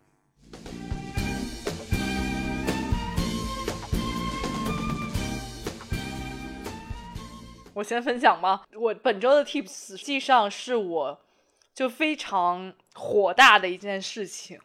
[7.76, 8.62] 我先分享吗？
[8.74, 11.20] 我本周的 tips 实际上是我
[11.74, 14.58] 就非常火大的一件事情，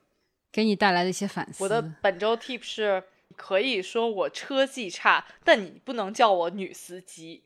[0.49, 1.61] 给你带来的一些反思。
[1.61, 3.03] 我的本周 tip 是
[3.35, 7.43] 可以说我车技差，但你不能叫我女司机。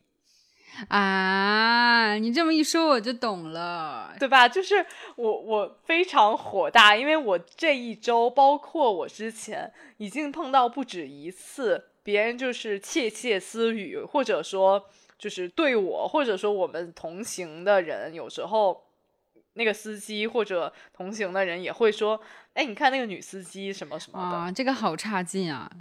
[0.89, 4.47] 啊，你这么一说我就懂了，对吧？
[4.47, 18.85] 就是我我非常火大，因为我这一周，包括我之前已经碰到不止一次，别人就是窃窃私语，或者说就是对我，或者说我们同行的人，有时候
[19.53, 22.19] 那个司机或者同行的人也会说
[22.53, 25.71] ：“哎，你看那个女司机什么什么的。”啊，这个好差劲啊！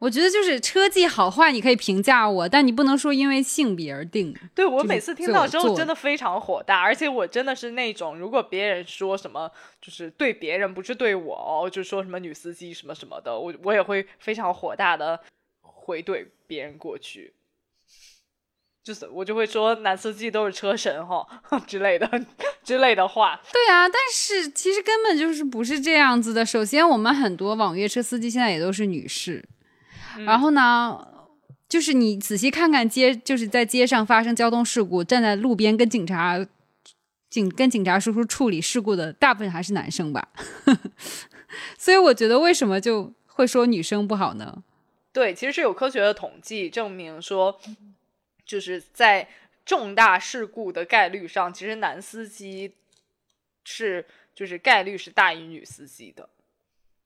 [0.00, 4.34] 我觉得就是车技好坏，你可以评价我，但你不能说因为性别而定。
[4.54, 15.20] 对我每次听到之后真的非常火大，而且我真的是那种，如果别人说什么，就是对别人不是对我哦，就说什么女司机什么什么的，我我也会非常火大的
[15.60, 17.34] 回怼别人过去，
[18.90, 21.24] 就是我就会说男司机都是车神哈
[21.64, 22.10] 之类的
[22.64, 23.40] 之类的话。
[23.52, 26.44] 对啊，但是其实根本就是不是这样子的。
[26.44, 29.44] 首先，我们很多网约车司机现在也都是女士。
[30.26, 31.06] 然后呢，
[31.68, 36.44] 就是你仔细看看街，就是在街上发生交通事故，站在路边跟警察
[37.28, 40.30] 警跟警察叔叔处理事故的，大部分还是男生吧。
[41.78, 44.64] 所以我觉得为什么就会说女生不好呢？
[45.12, 47.60] 对，其实是有科学的统计证明说，
[48.50, 49.28] 就是在
[49.64, 52.72] 重大事故的概率上，其实男司机
[53.62, 56.28] 是就是概率是大于女司机的，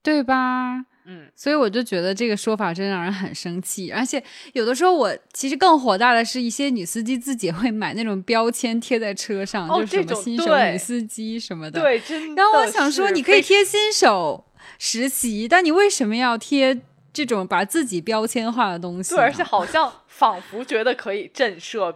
[0.02, 0.87] 对吧？
[1.04, 11.78] 嗯，所以我就觉得这个说法真让人很生气，而且有的时候我其实更火大的是一些女司机自己会买那种标签贴在车上，就什么新手女司机什么的。
[11.78, 12.42] 对，真的。
[12.42, 14.46] 然后我想说，你可以贴新手
[14.78, 16.80] 实习，但你为什么要贴
[17.14, 19.14] 这种把自己标签化的东西？
[19.14, 21.94] 对，而且好像仿佛觉得可以震慑。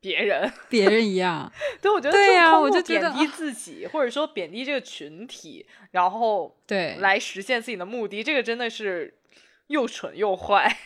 [0.00, 9.14] 别人，别人一样， 对，我觉得对呀，我就贬低自己，或者说贬低这个群体，然后 对来实现自己的目的，这个真的是
[9.68, 10.76] 又蠢又坏。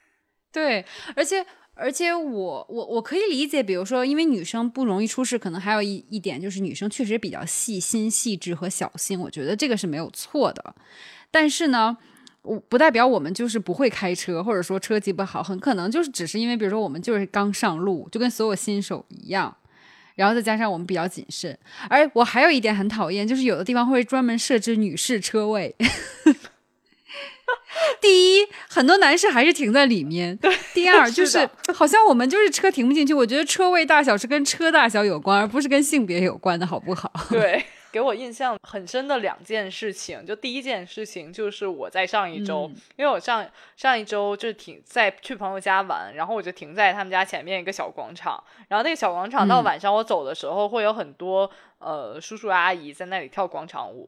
[0.52, 0.84] 对，
[1.14, 10.74] 而且而且我我我可以理解，比如说，因为女生不容易出事，可能还有一一点就是女生确实比较细心、细致和小心，我觉得这个是没有错的。
[11.30, 11.96] 但是呢。
[12.46, 19.54] 我不代表我们就是不会开车，或者说车技不好，很可能就是只是因为，比如说我们就是刚上路，就跟所有新手一样，
[20.14, 21.58] 然后再加上我们比较谨慎。
[21.90, 25.74] 而我还有一点很讨厌，就是有的地方会专门设置女士车位。
[28.00, 30.36] 第一，很多男士还是停在里面；
[30.72, 33.12] 第二， 就是好像我们就是车停不进去。
[33.12, 37.12] 我觉得车位大小是跟车大小有关，而不是跟性别有关的，好不好？
[37.30, 37.64] 对。
[37.96, 54.06] 给我印象很深的两件事情，就第一件事情就是我在上一周，因为我上上一周就是停在去朋友家玩，然后我就停在他们家前面一个小广场，然后那个小广场到晚上我走的时候会有很多呃叔叔阿姨在那里跳广场舞。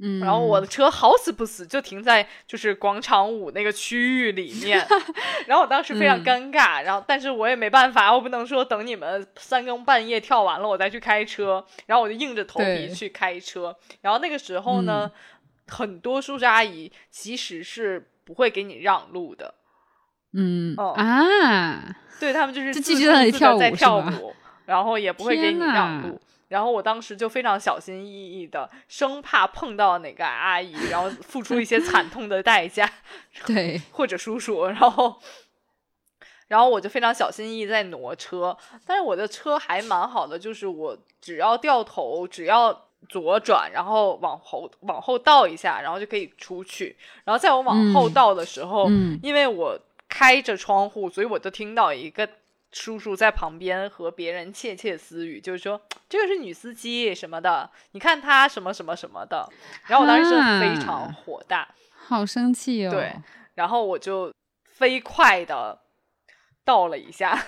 [0.00, 4.84] 嗯，然后我的车好死不死就停在就是广场舞那个区域里面，
[5.46, 15.10] 然后我当时非常尴尬，然后但是我也没办法，我不能说等你们三更半夜跳完了我再去开车，然后我就硬着头皮去开车，然后那个时候呢，
[15.68, 19.54] 很多叔叔阿姨其实是不会给你让路的，
[20.32, 24.34] 嗯哦啊，对他们就是继续在跳舞，
[24.66, 26.20] 然后也不会给你让路。
[26.48, 32.88] 然后我当时就非常小心翼翼的，生怕碰到哪个阿姨，然后付出一些惨痛的代价，
[33.46, 35.16] 对，或者叔叔，然后，
[36.46, 46.96] 然后我就非常小心翼翼在挪车，但是我的车还蛮好的，就是我只要掉头，只要左转，然后往后往后倒一下，然后就可以出去。
[47.24, 48.88] 然后在我往后倒的时候，
[49.22, 49.76] 因为我
[50.08, 52.28] 开着窗户，所以我就听到一个。
[52.74, 59.48] 叔叔在旁边和别人窃窃私语，就是说这个是女司机什么的，你看她什么什么什么的。
[59.86, 62.90] 然后我当时非常火大，好生气哦。
[62.90, 63.14] 对，
[63.54, 64.32] 然后我就
[64.66, 65.78] 飞快的
[66.64, 67.40] 倒了一下，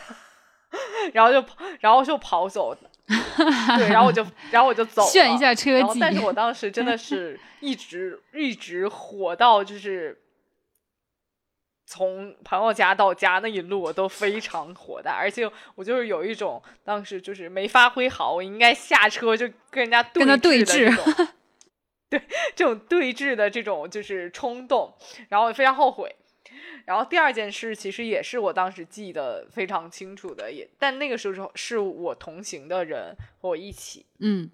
[1.12, 1.44] 然后就
[1.80, 2.76] 然后就跑走。
[3.06, 5.98] 对，然后我就 然后我就走，炫一下车技。
[5.98, 10.22] 但是我当时真的是一直一直火到就是。
[11.88, 20.92] 从朋友家到家那一路我都非常火大，而且我就是有一种当时就是没发挥好，我应该下车就跟人家跟他对峙，
[22.10, 22.20] 对
[22.56, 24.92] 这种对峙的这种就是冲动，
[25.28, 26.12] 然后非常后悔。
[26.86, 34.50] 然后第二件事其实也是我当时记得非常清楚的，也但那个时候是我同行的人和我一起，嗯，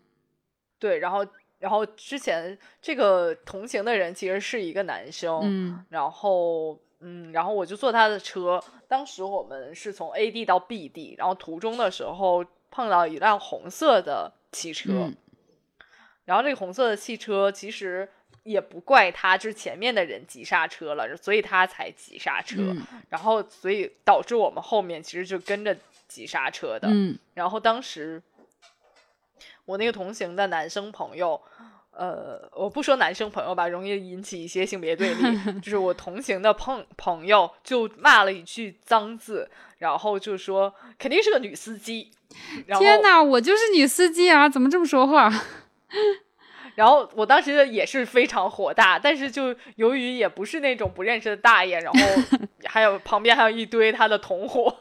[0.78, 1.26] 对，然后
[1.60, 6.78] 然后之前这个同行的人其实是一个男生，嗯，然后。
[7.02, 8.62] 嗯，然后我就坐他的车。
[8.88, 15.10] 当时我们是从 A 地到 B 地，然后途中的时候碰到一辆红色的汽车。
[16.24, 18.08] 然后这个红色的汽车其实
[18.44, 22.74] 也不怪他，就是前面的人急刹车了，所以他才急刹车，
[23.08, 25.76] 然后所以导致我们后面其实就跟着
[26.06, 26.86] 急刹车的。
[26.88, 28.22] 嗯，然后当时
[29.64, 31.40] 我那个同行的男生朋友，
[31.92, 42.10] 呃，我不说男生朋友吧，容易引起一些性别对立， 就是我同行的朋朋友就骂了一句脏字，然后就说肯定是个女司机。
[42.78, 45.30] 天哪，我就是女司机啊，怎么这么说话？
[46.74, 52.00] 然后我当时也是非常火大，但是就由于也不是那种不认识的大爷，然后
[52.64, 54.74] 还有旁边还有一堆他的同伙，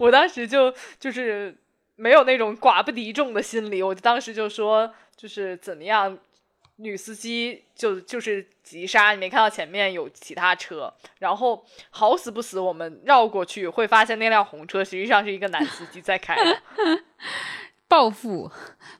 [0.00, 1.56] 我当时就就是
[1.94, 6.18] 没有那种寡不敌众的心理，我当时就说就是怎么样，
[6.76, 16.36] 女司机就就是急刹，你没看到前面有其他车，然后好死不死我们绕过去会发现那辆红车实际上是一个男司机在开。
[17.86, 18.50] 报复，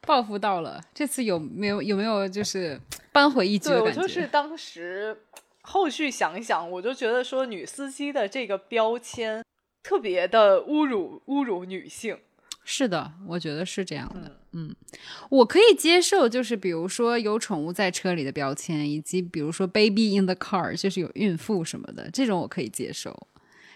[0.02, 0.78] 报复到了。
[0.92, 2.78] 这次有没有有没有就是
[3.10, 4.00] 扳回一局的感觉？
[4.02, 5.16] 我就是当时
[5.62, 9.42] 后续想一想，我就觉得说女司机的这个标签
[9.82, 12.20] 特别的侮辱侮辱女性。
[12.64, 14.28] 是的，我觉得是这样的。
[14.28, 14.36] 嗯，
[15.30, 23.28] 我可以接受，就是比如说有宠物在车里的标签，以及比如说 baby in the car，就是有孕妇什么的，这种我可以接受。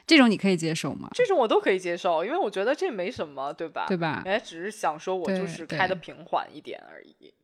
[0.07, 1.09] 这种你可以接受吗？
[1.15, 3.87] 这种我都可以接受，因为我觉得这没什么，对吧？
[3.89, 4.23] 对吧？
[4.25, 7.35] 人家只是想说，我就是开的平缓一点而已。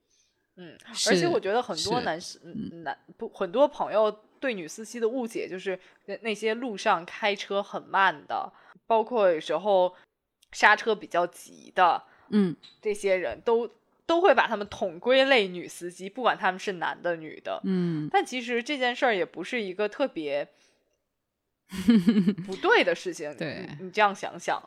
[0.56, 0.78] 嗯，
[1.08, 2.38] 而且我觉得很多男士、
[2.84, 5.76] 男不很多朋友对女司机的误解，就是
[6.20, 8.52] 那些路上开车很慢的，
[8.86, 9.92] 包括有时候
[10.52, 13.70] 刹车比较急的，嗯，这些人都
[14.04, 17.60] 都会把他们统归类女司机，不管他们是男的女的。
[17.64, 20.48] 嗯，但其实这件事儿也不是一个特别。
[22.46, 24.62] 不对的事情，对你这样想想，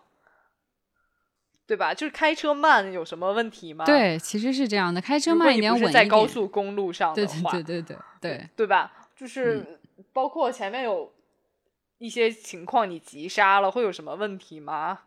[1.67, 1.93] 对吧？
[1.93, 3.85] 就是开车慢有什么问题吗？
[3.85, 8.91] 对，其实是这样的，开车慢一点，稳在高速公路上的话，对对对对对吧？
[9.15, 9.79] 就是
[10.13, 11.13] 包括前面有
[11.99, 15.01] 一些情况，你急刹了会有什么问题吗？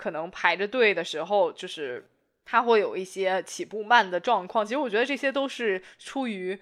[0.00, 2.08] 可能排着队的时候，就是
[2.44, 4.64] 他会有一些起步慢的状况。
[4.64, 6.58] 其实我觉得这些都是出于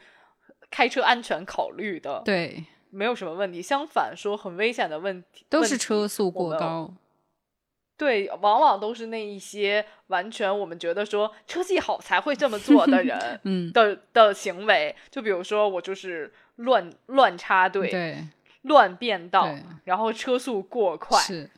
[0.71, 2.23] 开车安全考虑的。
[2.25, 2.65] 对。
[2.91, 6.91] 没有什么问题，相反说很危险的问题都是车速过高。
[7.99, 14.97] 对，往往都是那一些完全我们觉得说车技好才会这么做的人， 嗯的的行为。
[15.11, 18.27] 就比如说我就是乱乱插队，对，
[18.63, 21.51] 乱变道，然后车速过快，是，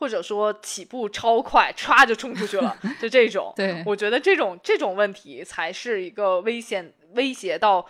[0.00, 3.52] 或者说起步超快，唰就冲出去了，就这种。
[3.54, 7.86] 对，我觉得这种这种问题才是一个危险，威胁到。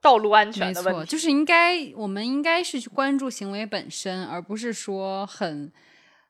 [0.00, 5.72] 道路安全的问题，就是应该，我们应该是去关注行为本身，而不是说很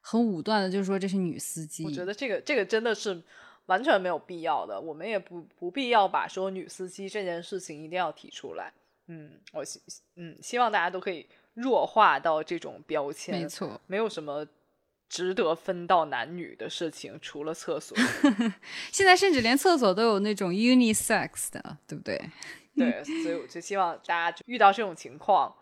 [0.01, 1.85] 很武断的，就是说这是女司机。
[1.85, 3.23] 我觉得这个这个真的是
[3.67, 8.73] 完全没有必要的，我们也不不必要把说女司机这件事情一定要提出来。
[9.09, 9.79] 嗯，我希
[10.17, 14.47] 嗯希望大家都可以弱化到这种标签，没错，没有什么
[15.09, 17.97] 值得分到男女的事情，除了厕所。
[18.93, 22.31] 现在甚至连厕所都有那种 unisex 的，对不对？
[22.77, 25.53] 对，所以我就希望大家遇到这种情况，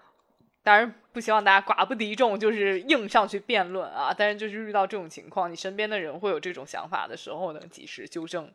[0.62, 4.12] 当然不希望大家寡不敌众，就是硬上去辩论啊。
[4.16, 8.52] 但是就是遇到这种情况，你身边的人会有这种想法的时候呢，及时纠正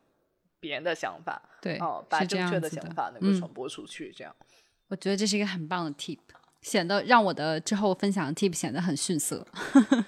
[0.59, 4.13] 别人的想法，对，哦，把正确的想法能够传播出去。
[4.15, 4.35] 这样，
[4.89, 6.19] 我觉得这是一个很棒的 tip，
[6.61, 9.47] 显得让我的之后分享的 tip 显得很逊色。
[9.73, 10.05] 嗯，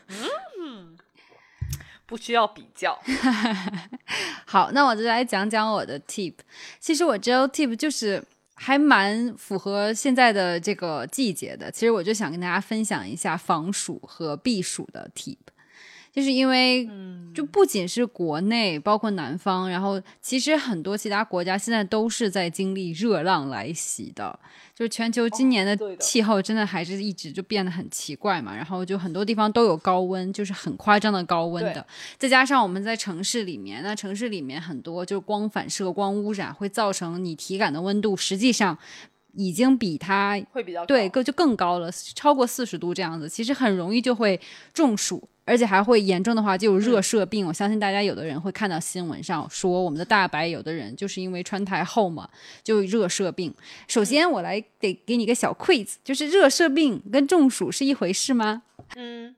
[2.14, 2.96] 不需要比较。
[4.46, 6.36] 好，那我就来讲讲我的 tip。
[6.80, 8.24] 其实我这 tip 就是。
[8.56, 11.70] 还蛮符合现在的这个季节的。
[11.72, 15.36] 其实我就想跟大家分享一下防暑和避暑的 tip，
[16.14, 16.88] 就是因为，
[17.34, 24.40] 就不仅是国内，包括南方，然后其实很多其他国家现在都是在经历热浪来袭的。
[24.76, 31.86] 就是全球今年的气候真的还是一直就变得很奇怪嘛，然后就很多地方都有高温，就是很夸张的高温的。
[32.18, 38.78] 再加上我们在城市里面，那城市里面很多就是光反射、光污染会造成你体感的温度，实际上
[39.34, 44.40] 已经比它会比较对更就更高了，超过四十度这样子，其实很容易就会
[44.74, 45.28] 中暑。
[45.46, 52.30] 而且还会严重的话就有热射病，我相信大家有的人会看到新闻上说我们的大白有的人就是因为穿太厚嘛，
[52.64, 53.54] 就热射病。
[53.86, 58.64] 首先我来得给你个小 quiz，就是热射病跟中暑是一回事吗？
[58.96, 59.36] 嗯，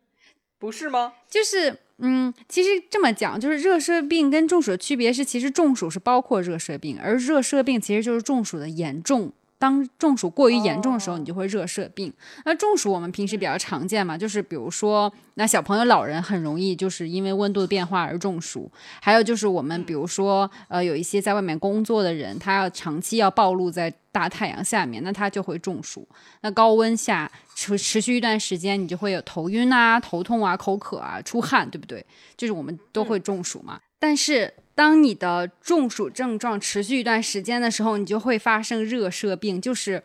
[0.60, 1.14] 不是吗？
[1.28, 12.12] 就是嗯，其实这么讲，就是热射病跟中暑的区别是，其实中暑是包括热射病，而热射病其实就是中暑的严重当中暑过于严重的时候，你就会热射病。
[12.44, 18.70] 那中暑我们平时比较常见嘛，就是比如说那小朋友、老人很容易就是因为温度的变化而中暑。
[19.02, 26.08] 还有就是我们比如说呃有一些在外面工作的人，他要长期要暴露在大太阳下面，那他就会中暑。
[26.42, 32.06] 那高温下持持续一段时间，你就会有头晕啊、头痛啊、口渴啊、出汗，对不对？
[32.38, 33.80] 就是我们都会中暑嘛。
[33.98, 40.04] 但是当你的中暑症状持续一段时间的时候，你就会发生热射病，就是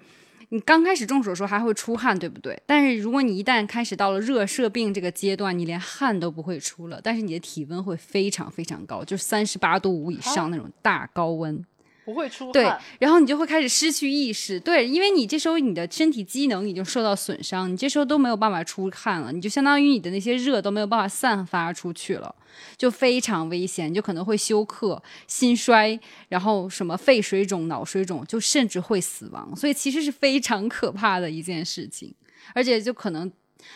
[0.50, 2.60] 你刚开始中暑的时候还会出汗，对不对？
[2.66, 11.64] 但是如果你一旦开始到了热射病这个阶段，你连汗都不会出了，但是你的体温会非常非常高，就是三十八度五以上那种大高温。
[12.10, 12.52] 不会出汗。
[12.52, 22.34] 对，然后你就会开始失去意识，对，因为你这时候你的身体机能已经受到损伤，你这时候都没有办法出汗了，你就相当于你的那些热都没有办法散发出去了，
[22.76, 25.98] 就非常危险，就可能会休克、心衰，
[26.28, 32.12] 然后什么肺水肿、脑水肿，就甚至会死亡，所以其实是非常可怕的一件事情，
[32.54, 33.30] 而且就可能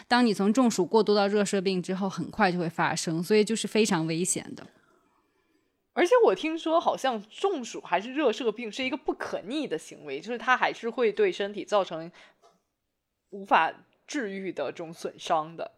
[0.09, 4.67] 当你从中暑过渡到热射病之后，很快就会发生，所以就是非常危险的。
[5.95, 12.11] 而且我听说，好像中暑还是热射病是一个不可逆的行为，就是它还是会对身体造成
[13.31, 13.73] 无法
[14.07, 15.71] 治愈的这种损伤的。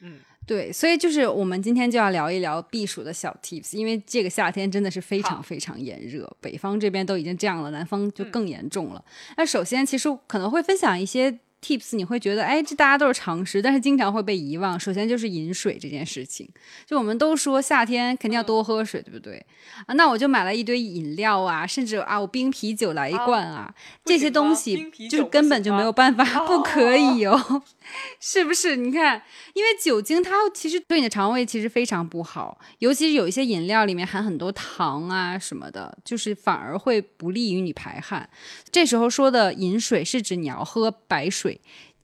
[0.00, 9.04] 嗯，对，所以就是我们今天就要聊一聊避暑的小 tips，因为这个夏天真的是非常非常炎热，北方这边都已经这样了，南方就更严重了。
[9.36, 11.40] 那首先，其实可能会分享一些。
[11.64, 14.78] Tips，你会觉得哎，这大家都是常识，但是经常会被遗忘。
[14.78, 16.46] 首先就是饮水这件事情，
[16.84, 19.42] 就我们都说夏天肯定要多喝水，对不对？
[19.86, 27.62] 啊，那我就买了一堆饮料啊，甚至啊，我冰啤酒来一罐啊，这些东西就是根本就没有办法，不可以哦，
[28.20, 28.76] 是不是？
[28.76, 29.22] 你看，
[29.54, 38.28] 因为酒精它其实对你的肠胃其实非常不好，尤其是有一些饮料里面含很多糖啊什么的，就是反而会不利于你排汗。
[38.70, 41.53] 这时候说的饮水是指你要喝白水。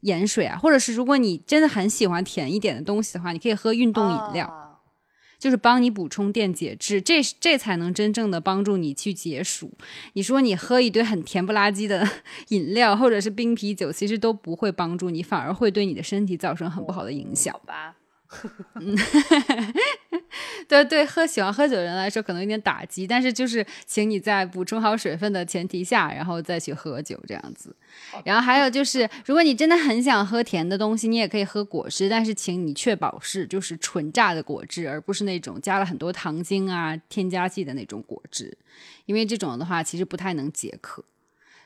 [0.01, 4.81] 盐水啊，或者是如果你真的很喜欢甜一点的东西的话，你可以喝运动饮料，
[5.39, 9.73] 就是帮你补充电解质，这这才能真正的帮助你去解暑。
[10.15, 12.09] 你说你喝一堆很甜不拉几的
[12.49, 17.53] 饮料，或者是冰啤酒，其实都不会帮助你，反而会对你的身体造成很不好的影响。
[17.53, 17.97] 好吧。
[18.81, 18.97] 嗯，
[20.69, 27.75] 对对，喝喜欢喝酒的人来说可能有点打击，但是就是请你在补充好水分的前提下，然后再去喝酒这样子。
[28.25, 38.57] 然后还有就是，如果你真的很想喝甜的东西，你也可以喝果汁，但是请你确保是就是纯榨的果汁，而不是那种加了很多糖精啊、添加剂的那种果汁，
[39.07, 41.05] 因为这种的话其实不太能解渴。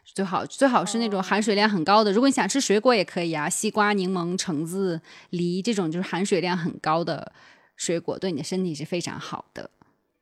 [0.05, 2.13] 最好最好是那种含水量很高的。
[2.13, 5.01] 如果你想吃水果也可以啊，西瓜、柠檬、橙子、
[5.31, 7.33] 梨这种就是含水量很高的
[7.77, 9.71] 水果，对你的身体是非常好的。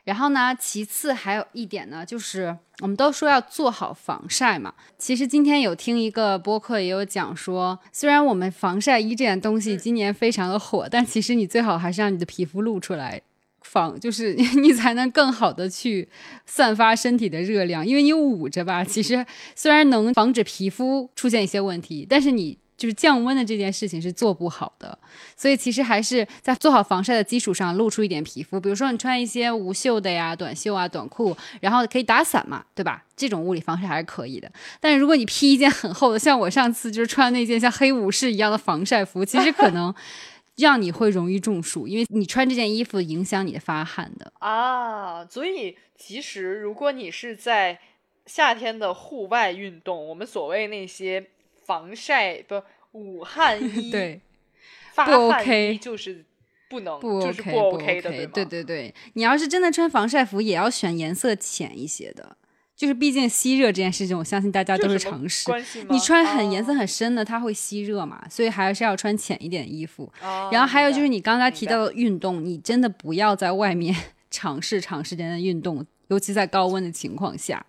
[0.05, 4.75] 然后呢，其次还有一点呢，就是我们都说要做好防晒嘛。
[4.99, 13.23] 其实今天有听一个播客也有讲说，虽然我们防晒衣这件东西今年非常的火，但其实你最好还是让你的皮肤露出来。
[13.73, 16.07] 防就是 你才能更好的去
[16.45, 19.25] 散发身体的热量，因为你捂着吧，其实
[19.57, 24.99] 虽然能防止皮肤出现一些问题，但是你就是降温的这件事情是做不好的。
[25.37, 33.03] 所以其实还是在做好防晒的基础上露出一点皮肤，比如说你穿一些无袖的呀、短袖啊、短裤，然后可以打伞嘛，对吧？
[33.17, 34.51] 这种物理防晒还是可以的。
[34.81, 39.95] 但是如果你披一件很厚的，像我上次就是穿那件像黑武士一样的防晒服，其实可能。
[40.57, 45.25] 让你会容易中暑，因为你穿这件衣服影响你的发汗的啊。
[45.27, 47.81] 所以其实如果你是在
[48.27, 51.31] 夏天的户外运动，我们所谓那些
[51.65, 54.21] 防晒不捂汗 衣，对，
[54.95, 56.25] 不 OK，就是
[56.69, 58.95] 不能，不 OK，不 OK 的，对对对。
[59.15, 62.37] 你要是真的穿防晒服，也要选颜色浅一些的。
[62.75, 65.49] 就是毕竟吸热这件事情，我相信大家都是常识。
[65.91, 70.11] 你穿很颜色很深的，它会吸热嘛，所以还是要穿浅一点的衣服。
[70.51, 73.95] 然后还有就是你刚才提到的运动，你真的不要在外面
[74.31, 77.65] 尝试长时间的运动，尤其在高温的情况下，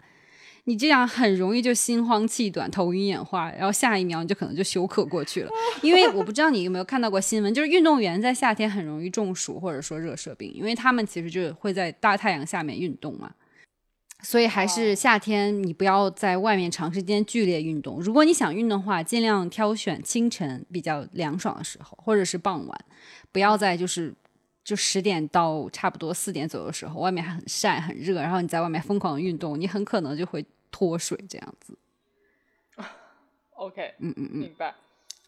[0.64, 5.52] 你这样很容易就心慌气短、头晕眼花，然后下一秒你就可能就休克过去了。
[5.84, 13.30] 因为我不知道你有没有看到过新闻，就是运动员在夏天很容易中暑或者说热射病，因为他们其实就会在大太阳下面运动嘛。
[14.24, 18.00] 所以还是夏天，你不要在外面长时间剧烈运动。
[18.00, 22.86] 如果你想运动的话，尽量挑选清晨比较凉爽的时候，或者是傍晚，
[23.34, 24.14] 不要在就是
[24.64, 31.78] 就十点到差不多四点左右的时候，外面还很晒很热，然后你在外面疯狂运动，你很可能就会脱水这样子。
[33.56, 34.74] OK，嗯嗯嗯，明白。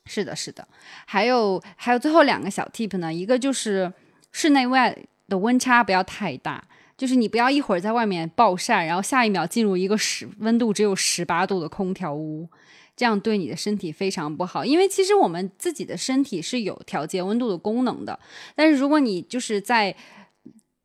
[0.06, 0.66] 是的，是的。
[1.06, 3.92] 还有还有最后两个小 tip 呢，一个就是
[4.32, 6.64] 室内外的温差不要太大。
[6.98, 12.48] 就是你不要一会儿在外面暴晒，然后下一秒进入一个十温度只有十八度的空调屋，
[12.96, 14.64] 这样对你的身体非常不好。
[14.64, 18.18] 因为其实我们自己的身体是有调节温度的功能的，
[18.56, 19.94] 但是如果你就是在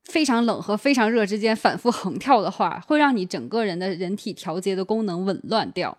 [0.02, 5.96] 非常冷和非常热之间反复横跳的话，会让你整个人的人体调节的功能紊乱掉，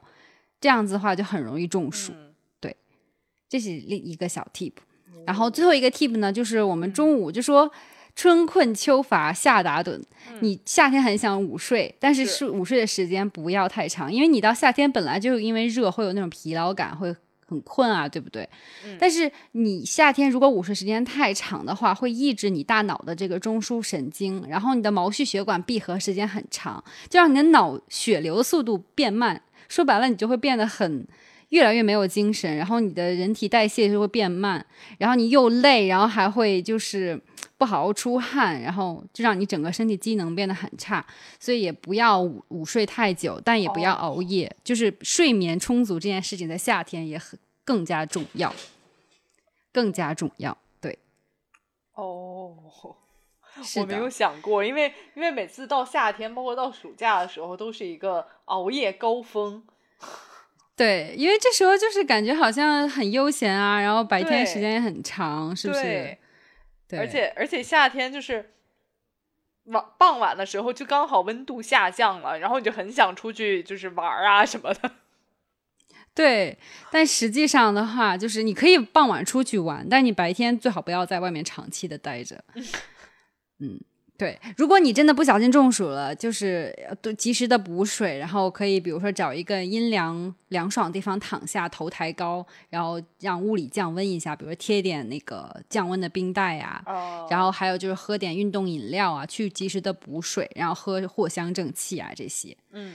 [0.60, 2.12] 这样子的话就很容易中暑。
[2.60, 2.76] 对，
[3.48, 4.74] 这是另一个小 tip。
[5.26, 7.72] 然后最后一个 tip 呢，就是我们中午就说。
[8.16, 10.02] 春困秋乏夏打盹，
[10.42, 17.16] 你夏天很想午睡，但是是午睡的时间不要太长，因为你到夏天本来就因为热会有那种疲劳感，会
[17.48, 18.48] 很困啊，对不对？
[19.00, 29.42] 但是你夏天如果午睡时间太长的话，会抑制你大脑的这个中枢神经，然后你的毛细血管闭合时间很长，就让你的脑血流速度变慢。
[29.68, 31.08] 说白了，你就会变得很
[31.52, 34.66] 越来越没有精神，然后你的人体代谢就会变慢，
[34.98, 37.22] 然后你又累，然后还会就是。
[37.58, 41.06] 不好好出汗，然后就让你整个身体机能变得很差，
[41.40, 48.52] 所以也不要午午睡太久，但也不要熬夜，就是睡眠充足这件事情在夏天也很更加重要，
[49.72, 50.58] 更加重要。
[50.80, 50.98] 对，
[51.94, 52.58] 哦，
[53.78, 59.64] 我没有想过，因为因为每次到夏天，包括到暑假的时候，都是一个熬夜高峰。
[60.82, 66.18] 对，因为这时候就是感觉好像很悠闲啊，然后白天时间也很长，是不是？
[66.88, 68.54] 对而且而且夏天就是
[69.66, 74.92] 晚傍晚的时候，就刚好温度下降了，然后你就很想出去就是玩啊什么的。
[76.16, 76.58] 对，
[76.92, 82.44] 但实际上的话，就是你可以傍晚出去玩，但你白天最好不要在外面长期的待着。
[83.60, 83.80] 嗯。
[84.22, 96.84] 对，如果你真的不小心中暑了，就是都及时的补水，然后可以比如说找一个阴凉凉爽的地方躺下，头抬高，然后让屋里降温一下，比如说贴点那个降温的冰袋呀，
[97.32, 102.56] 然后还有就是喝点运动饮料啊，去及时的补水，然后喝藿香正气啊这些。
[102.74, 102.94] 嗯，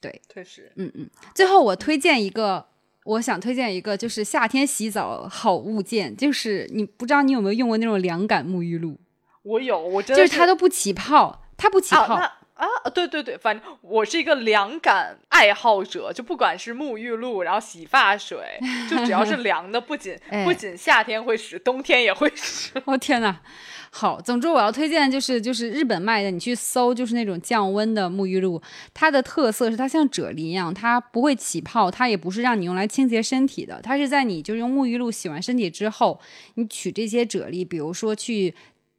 [0.00, 1.08] 对，确实，嗯嗯。
[1.36, 2.66] 最后我推荐一个，
[3.04, 8.98] 我想推荐一个，就是夏天洗澡好物件，就是你不知道你有没有用过那种凉感沐浴露。
[9.44, 12.90] 我有，我真的就是它都不起泡，它不起泡啊啊！
[12.94, 18.38] 对对对，反正我是一个凉感爱好者，就不管是沐浴露，然后洗发水，
[18.88, 22.70] 就只要是 凉的，不仅不仅夏天会使，冬天也会使。
[22.84, 23.40] 我 天哪！
[23.90, 36.20] 好，总之我要推荐就是就是日本卖的，你去搜就是那种降温的沐浴露，它的特色是它像啫喱一样，它不会起泡，它也不是让你用来清洁身体的，它是在你就是用沐浴露洗完身体之后，
[36.54, 38.54] 你取这些啫喱，比如说去。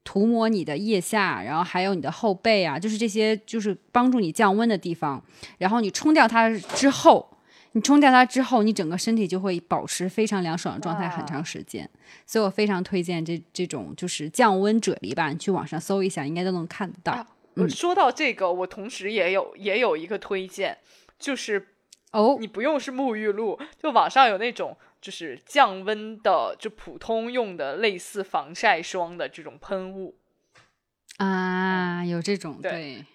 [0.05, 5.21] 涂抹你的腋下，然后还有你的后背啊，就是这些，就是帮助你降温的地方。
[5.57, 7.27] 然后你冲掉它之后，
[7.71, 11.89] 你冲掉它之后，你整个身体就会保持非常凉爽的状态很长时间。
[12.25, 17.25] 所以我非常推荐这这种就是降温啫喱吧，你去网上搜一下，应该都能看得到。
[17.67, 20.77] 说到这个，我同时也有也有一个推荐，
[21.17, 21.69] 就是
[22.11, 24.77] 哦，你不用是沐浴露，就网上有那种。
[25.05, 30.15] 就是降温的，就普通用的类似防晒霜的这种喷雾
[31.17, 33.05] 啊，有这种对。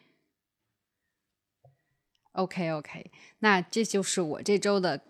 [2.30, 3.10] OK OK，
[3.40, 5.00] 那这就是我这周的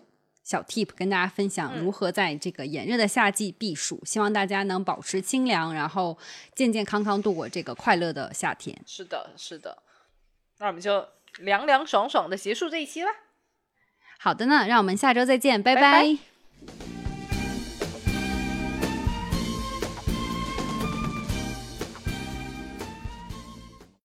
[0.42, 4.02] 小 tip，跟大家分享如何在这个炎热的夏季避暑。
[4.06, 6.16] 希望大家能保持清凉，然后
[6.54, 8.74] 健健康康度过这个快乐的夏天。
[8.86, 9.82] 是的，是的。
[10.56, 11.06] 那我们就
[11.40, 13.10] 凉凉爽爽的结束这一期了。
[14.18, 16.39] 好的呢，让我们下周再见，拜拜。
[16.66, 16.99] Thank you.